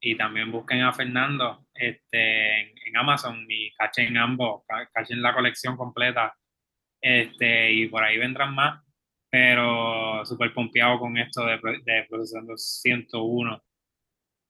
y 0.00 0.16
también 0.16 0.52
busquen 0.52 0.82
a 0.82 0.92
Fernando 0.92 1.66
este, 1.72 2.60
en, 2.60 2.74
en 2.86 2.96
Amazon 2.96 3.46
y 3.48 3.72
cachen 3.74 4.16
ambos, 4.18 4.62
ca- 4.66 4.88
cachen 4.92 5.22
la 5.22 5.32
colección 5.34 5.76
completa, 5.76 6.34
este, 7.00 7.72
y 7.72 7.88
por 7.88 8.04
ahí 8.04 8.18
vendrán 8.18 8.54
más, 8.54 8.82
pero 9.30 10.24
súper 10.26 10.52
pompeado 10.54 10.98
con 10.98 11.16
esto 11.18 11.44
de, 11.46 11.58
de 11.84 12.06
Procesando 12.08 12.56
101 12.56 13.62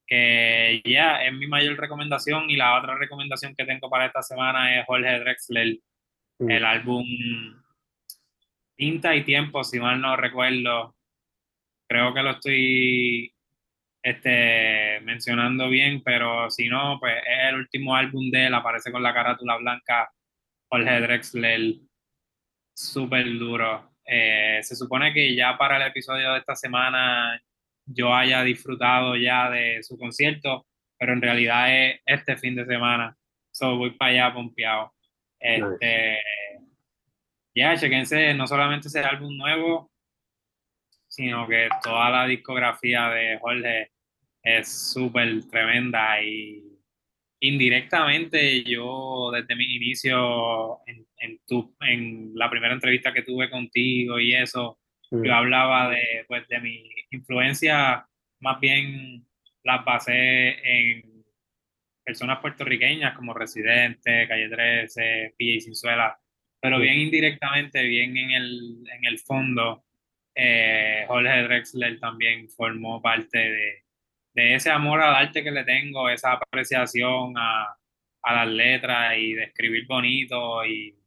que 0.06 0.82
ya 0.84 1.24
es 1.24 1.32
mi 1.32 1.46
mayor 1.46 1.78
recomendación 1.78 2.50
y 2.50 2.56
la 2.56 2.78
otra 2.78 2.96
recomendación 2.96 3.54
que 3.54 3.64
tengo 3.64 3.88
para 3.88 4.06
esta 4.06 4.22
semana 4.22 4.78
es 4.78 4.86
Jorge 4.86 5.18
Drexler, 5.20 5.78
Ujú. 6.38 6.50
el 6.50 6.64
álbum 6.64 7.04
Tinta 8.76 9.14
y 9.14 9.24
Tiempo, 9.24 9.64
si 9.64 9.78
mal 9.78 10.00
no 10.00 10.16
recuerdo. 10.16 10.94
Creo 11.88 12.12
que 12.12 12.22
lo 12.22 12.30
estoy 12.32 13.32
este, 14.02 15.00
mencionando 15.02 15.68
bien, 15.68 16.02
pero 16.02 16.50
si 16.50 16.68
no, 16.68 16.98
pues 17.00 17.16
es 17.18 17.48
el 17.48 17.56
último 17.56 17.96
álbum 17.96 18.30
de 18.30 18.46
él, 18.46 18.54
aparece 18.54 18.92
con 18.92 19.02
la 19.02 19.14
carátula 19.14 19.56
blanca, 19.56 20.10
Jorge 20.68 21.00
Drexler, 21.00 21.74
súper 22.74 23.24
duro. 23.38 23.92
Eh, 24.04 24.60
se 24.62 24.76
supone 24.76 25.12
que 25.14 25.34
ya 25.34 25.56
para 25.56 25.76
el 25.76 25.88
episodio 25.88 26.32
de 26.32 26.40
esta 26.40 26.54
semana 26.54 27.40
yo 27.86 28.14
haya 28.14 28.42
disfrutado 28.42 29.16
ya 29.16 29.50
de 29.50 29.82
su 29.82 29.98
concierto, 29.98 30.66
pero 30.98 31.12
en 31.12 31.22
realidad 31.22 31.74
es 31.74 32.00
este 32.06 32.36
fin 32.36 32.56
de 32.56 32.66
semana. 32.66 33.16
So 33.52 33.76
voy 33.76 33.90
para 33.92 34.10
allá 34.10 34.34
pompeado. 34.34 34.92
Este, 35.38 36.18
ya, 37.54 37.76
chequense 37.76 38.34
no 38.34 38.46
solamente 38.46 38.88
ese 38.88 39.00
álbum 39.00 39.36
nuevo, 39.36 39.90
sino 41.06 41.46
que 41.46 41.68
toda 41.82 42.10
la 42.10 42.26
discografía 42.26 43.08
de 43.10 43.38
Jorge 43.38 43.92
es 44.42 44.92
súper 44.92 45.48
tremenda 45.48 46.20
y 46.22 46.62
indirectamente 47.40 48.64
yo 48.64 49.30
desde 49.32 49.54
mi 49.54 49.76
inicio 49.76 50.80
en, 50.86 51.06
en, 51.18 51.38
tu, 51.46 51.76
en 51.80 52.32
la 52.34 52.50
primera 52.50 52.74
entrevista 52.74 53.12
que 53.12 53.22
tuve 53.22 53.50
contigo 53.50 54.18
y 54.18 54.34
eso. 54.34 54.78
Yo 55.22 55.34
hablaba 55.34 55.90
de, 55.90 56.24
pues, 56.26 56.46
de 56.48 56.60
mi 56.60 56.90
influencia, 57.10 58.06
más 58.40 58.60
bien 58.60 59.26
las 59.62 59.84
basé 59.84 60.58
en 60.62 61.24
personas 62.04 62.40
puertorriqueñas 62.40 63.16
como 63.16 63.34
Residente, 63.34 64.28
Calle 64.28 64.48
13, 64.48 65.34
Pilla 65.36 65.54
y 65.56 65.60
Cinzuela, 65.60 66.18
pero 66.60 66.78
bien 66.78 66.98
indirectamente, 66.98 67.82
bien 67.82 68.16
en 68.16 68.30
el, 68.30 68.84
en 68.92 69.04
el 69.04 69.18
fondo, 69.18 69.84
eh, 70.34 71.04
Jorge 71.06 71.42
Drexler 71.44 72.00
también 72.00 72.48
formó 72.48 73.00
parte 73.00 73.38
de, 73.38 73.84
de 74.34 74.54
ese 74.54 74.70
amor 74.70 75.00
al 75.00 75.14
arte 75.14 75.42
que 75.42 75.50
le 75.50 75.64
tengo, 75.64 76.10
esa 76.10 76.32
apreciación 76.32 77.34
a, 77.36 77.76
a 78.22 78.34
las 78.34 78.48
letras 78.48 79.16
y 79.18 79.34
de 79.34 79.44
escribir 79.44 79.86
bonito 79.86 80.64
y 80.66 80.98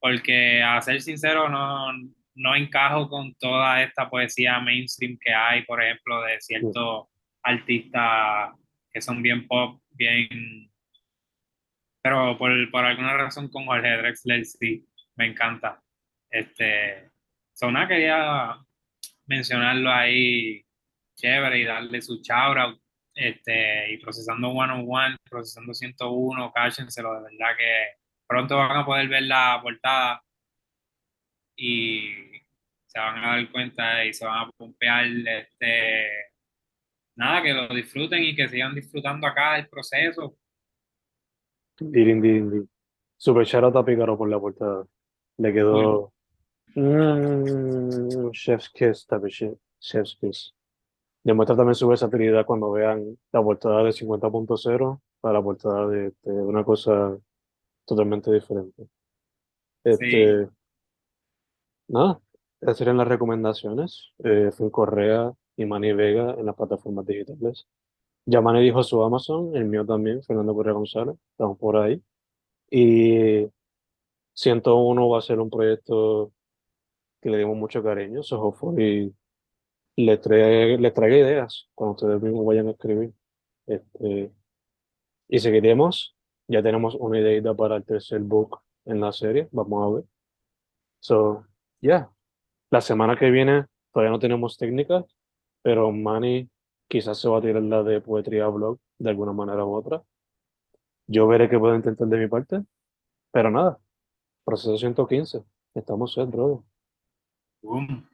porque 0.00 0.62
a 0.62 0.80
ser 0.80 1.00
sincero 1.00 1.48
no, 1.48 1.92
no 2.34 2.54
encajo 2.54 3.08
con 3.08 3.34
toda 3.34 3.82
esta 3.82 4.08
poesía 4.08 4.60
mainstream 4.60 5.18
que 5.20 5.32
hay, 5.32 5.62
por 5.64 5.82
ejemplo, 5.82 6.22
de 6.22 6.40
ciertos 6.40 7.06
artistas 7.42 8.52
que 8.90 9.00
son 9.00 9.22
bien 9.22 9.46
pop, 9.46 9.80
bien 9.90 10.70
Pero 12.02 12.36
por, 12.38 12.70
por 12.70 12.84
alguna 12.84 13.16
razón 13.16 13.48
con 13.48 13.66
Jorge 13.66 13.96
Drexler 13.96 14.44
sí, 14.44 14.86
me 15.16 15.26
encanta. 15.26 15.80
Este, 16.30 17.10
Zona 17.52 17.86
quería 17.86 18.56
mencionarlo 19.26 19.90
ahí 19.90 20.64
chévere 21.16 21.58
y 21.60 21.64
darle 21.64 22.02
su 22.02 22.20
shout 22.22 22.80
este, 23.14 23.92
y 23.92 23.98
procesando 23.98 24.50
101, 24.50 25.16
procesando 25.28 25.74
101, 25.74 26.52
cáchenselo, 26.52 27.14
de 27.14 27.22
verdad 27.22 27.56
que 27.56 27.86
pronto 28.26 28.56
van 28.56 28.78
a 28.78 28.86
poder 28.86 29.08
ver 29.08 29.24
la 29.24 29.60
portada 29.62 30.22
y 31.62 32.42
se 32.86 32.98
van 32.98 33.18
a 33.18 33.36
dar 33.36 33.52
cuenta 33.52 34.04
y 34.04 34.12
se 34.12 34.26
van 34.26 34.48
a 34.48 34.50
pompear, 34.50 35.06
este, 35.06 36.06
nada, 37.14 37.40
que 37.40 37.54
lo 37.54 37.68
disfruten 37.68 38.20
y 38.24 38.34
que 38.34 38.48
sigan 38.48 38.74
disfrutando 38.74 39.28
acá 39.28 39.54
del 39.54 39.68
proceso. 39.68 40.36
Super 43.16 43.46
Super 43.46 43.78
a 43.78 43.84
Pícaro 43.84 44.18
por 44.18 44.28
la 44.28 44.40
portada. 44.40 44.84
Le 45.38 45.52
quedó 45.52 46.12
mm, 46.74 48.30
Chef's 48.32 48.68
Kiss, 48.70 49.06
Chef's 49.78 50.16
Kiss. 50.20 50.54
Demuestra 51.22 51.56
también 51.56 51.76
su 51.76 51.86
versatilidad 51.86 52.44
cuando 52.44 52.72
vean 52.72 53.16
la 53.30 53.40
portada 53.40 53.84
de 53.84 53.90
50.0 53.90 55.00
para 55.20 55.34
la 55.34 55.42
portada 55.42 55.86
de, 55.86 56.12
una 56.24 56.64
cosa 56.64 57.16
totalmente 57.86 58.32
diferente. 58.32 58.88
Este, 59.84 60.48
Nada, 61.92 62.22
esas 62.62 62.78
serían 62.78 62.96
las 62.96 63.06
recomendaciones. 63.06 64.12
Eh, 64.24 64.50
Correa 64.70 65.32
y 65.56 65.66
Manny 65.66 65.92
Vega 65.92 66.34
en 66.38 66.46
las 66.46 66.56
plataformas 66.56 67.06
digitales. 67.06 67.68
Ya 68.26 68.40
Manny 68.40 68.62
dijo 68.62 68.82
su 68.82 69.02
Amazon, 69.02 69.54
el 69.56 69.66
mío 69.66 69.84
también, 69.84 70.22
Fernando 70.22 70.54
Correa 70.54 70.72
González, 70.72 71.16
estamos 71.32 71.58
por 71.58 71.76
ahí. 71.76 72.02
Y 72.70 73.46
101 74.34 75.08
va 75.08 75.18
a 75.18 75.22
ser 75.22 75.40
un 75.40 75.50
proyecto 75.50 76.32
que 77.20 77.30
le 77.30 77.38
dimos 77.38 77.56
mucho 77.56 77.82
cariño, 77.82 78.22
so 78.22 78.40
hopefully 78.40 79.14
le, 79.96 80.18
trae, 80.18 80.78
le 80.78 80.90
traiga 80.92 81.18
ideas 81.18 81.68
cuando 81.74 81.94
ustedes 81.96 82.22
mismos 82.22 82.46
vayan 82.46 82.68
a 82.68 82.72
escribir. 82.72 83.12
Este, 83.66 84.32
y 85.28 85.38
seguiremos, 85.40 86.16
ya 86.48 86.62
tenemos 86.62 86.94
una 86.94 87.20
idea 87.20 87.54
para 87.54 87.76
el 87.76 87.84
tercer 87.84 88.20
book 88.20 88.60
en 88.86 89.00
la 89.00 89.12
serie, 89.12 89.48
vamos 89.52 89.84
a 89.84 89.94
ver. 89.96 90.04
So, 91.00 91.46
ya, 91.82 92.10
la 92.70 92.80
semana 92.80 93.16
que 93.16 93.30
viene 93.30 93.66
todavía 93.92 94.12
no 94.12 94.18
tenemos 94.18 94.56
técnicas, 94.56 95.04
pero 95.62 95.92
Manny 95.92 96.48
quizás 96.88 97.18
se 97.18 97.28
va 97.28 97.38
a 97.38 97.42
tirar 97.42 97.62
la 97.62 97.82
de 97.82 98.00
poetría 98.00 98.46
blog 98.48 98.78
de 98.98 99.10
alguna 99.10 99.32
manera 99.32 99.64
u 99.64 99.74
otra. 99.74 100.02
Yo 101.06 101.26
veré 101.26 101.48
qué 101.50 101.58
puedo 101.58 101.74
intentar 101.74 102.06
de 102.06 102.16
mi 102.16 102.28
parte, 102.28 102.62
pero 103.32 103.50
nada, 103.50 103.78
proceso 104.44 104.78
115, 104.78 105.44
estamos 105.74 106.16
en 106.16 106.30
brother. 106.30 106.58
Boom. 107.62 108.11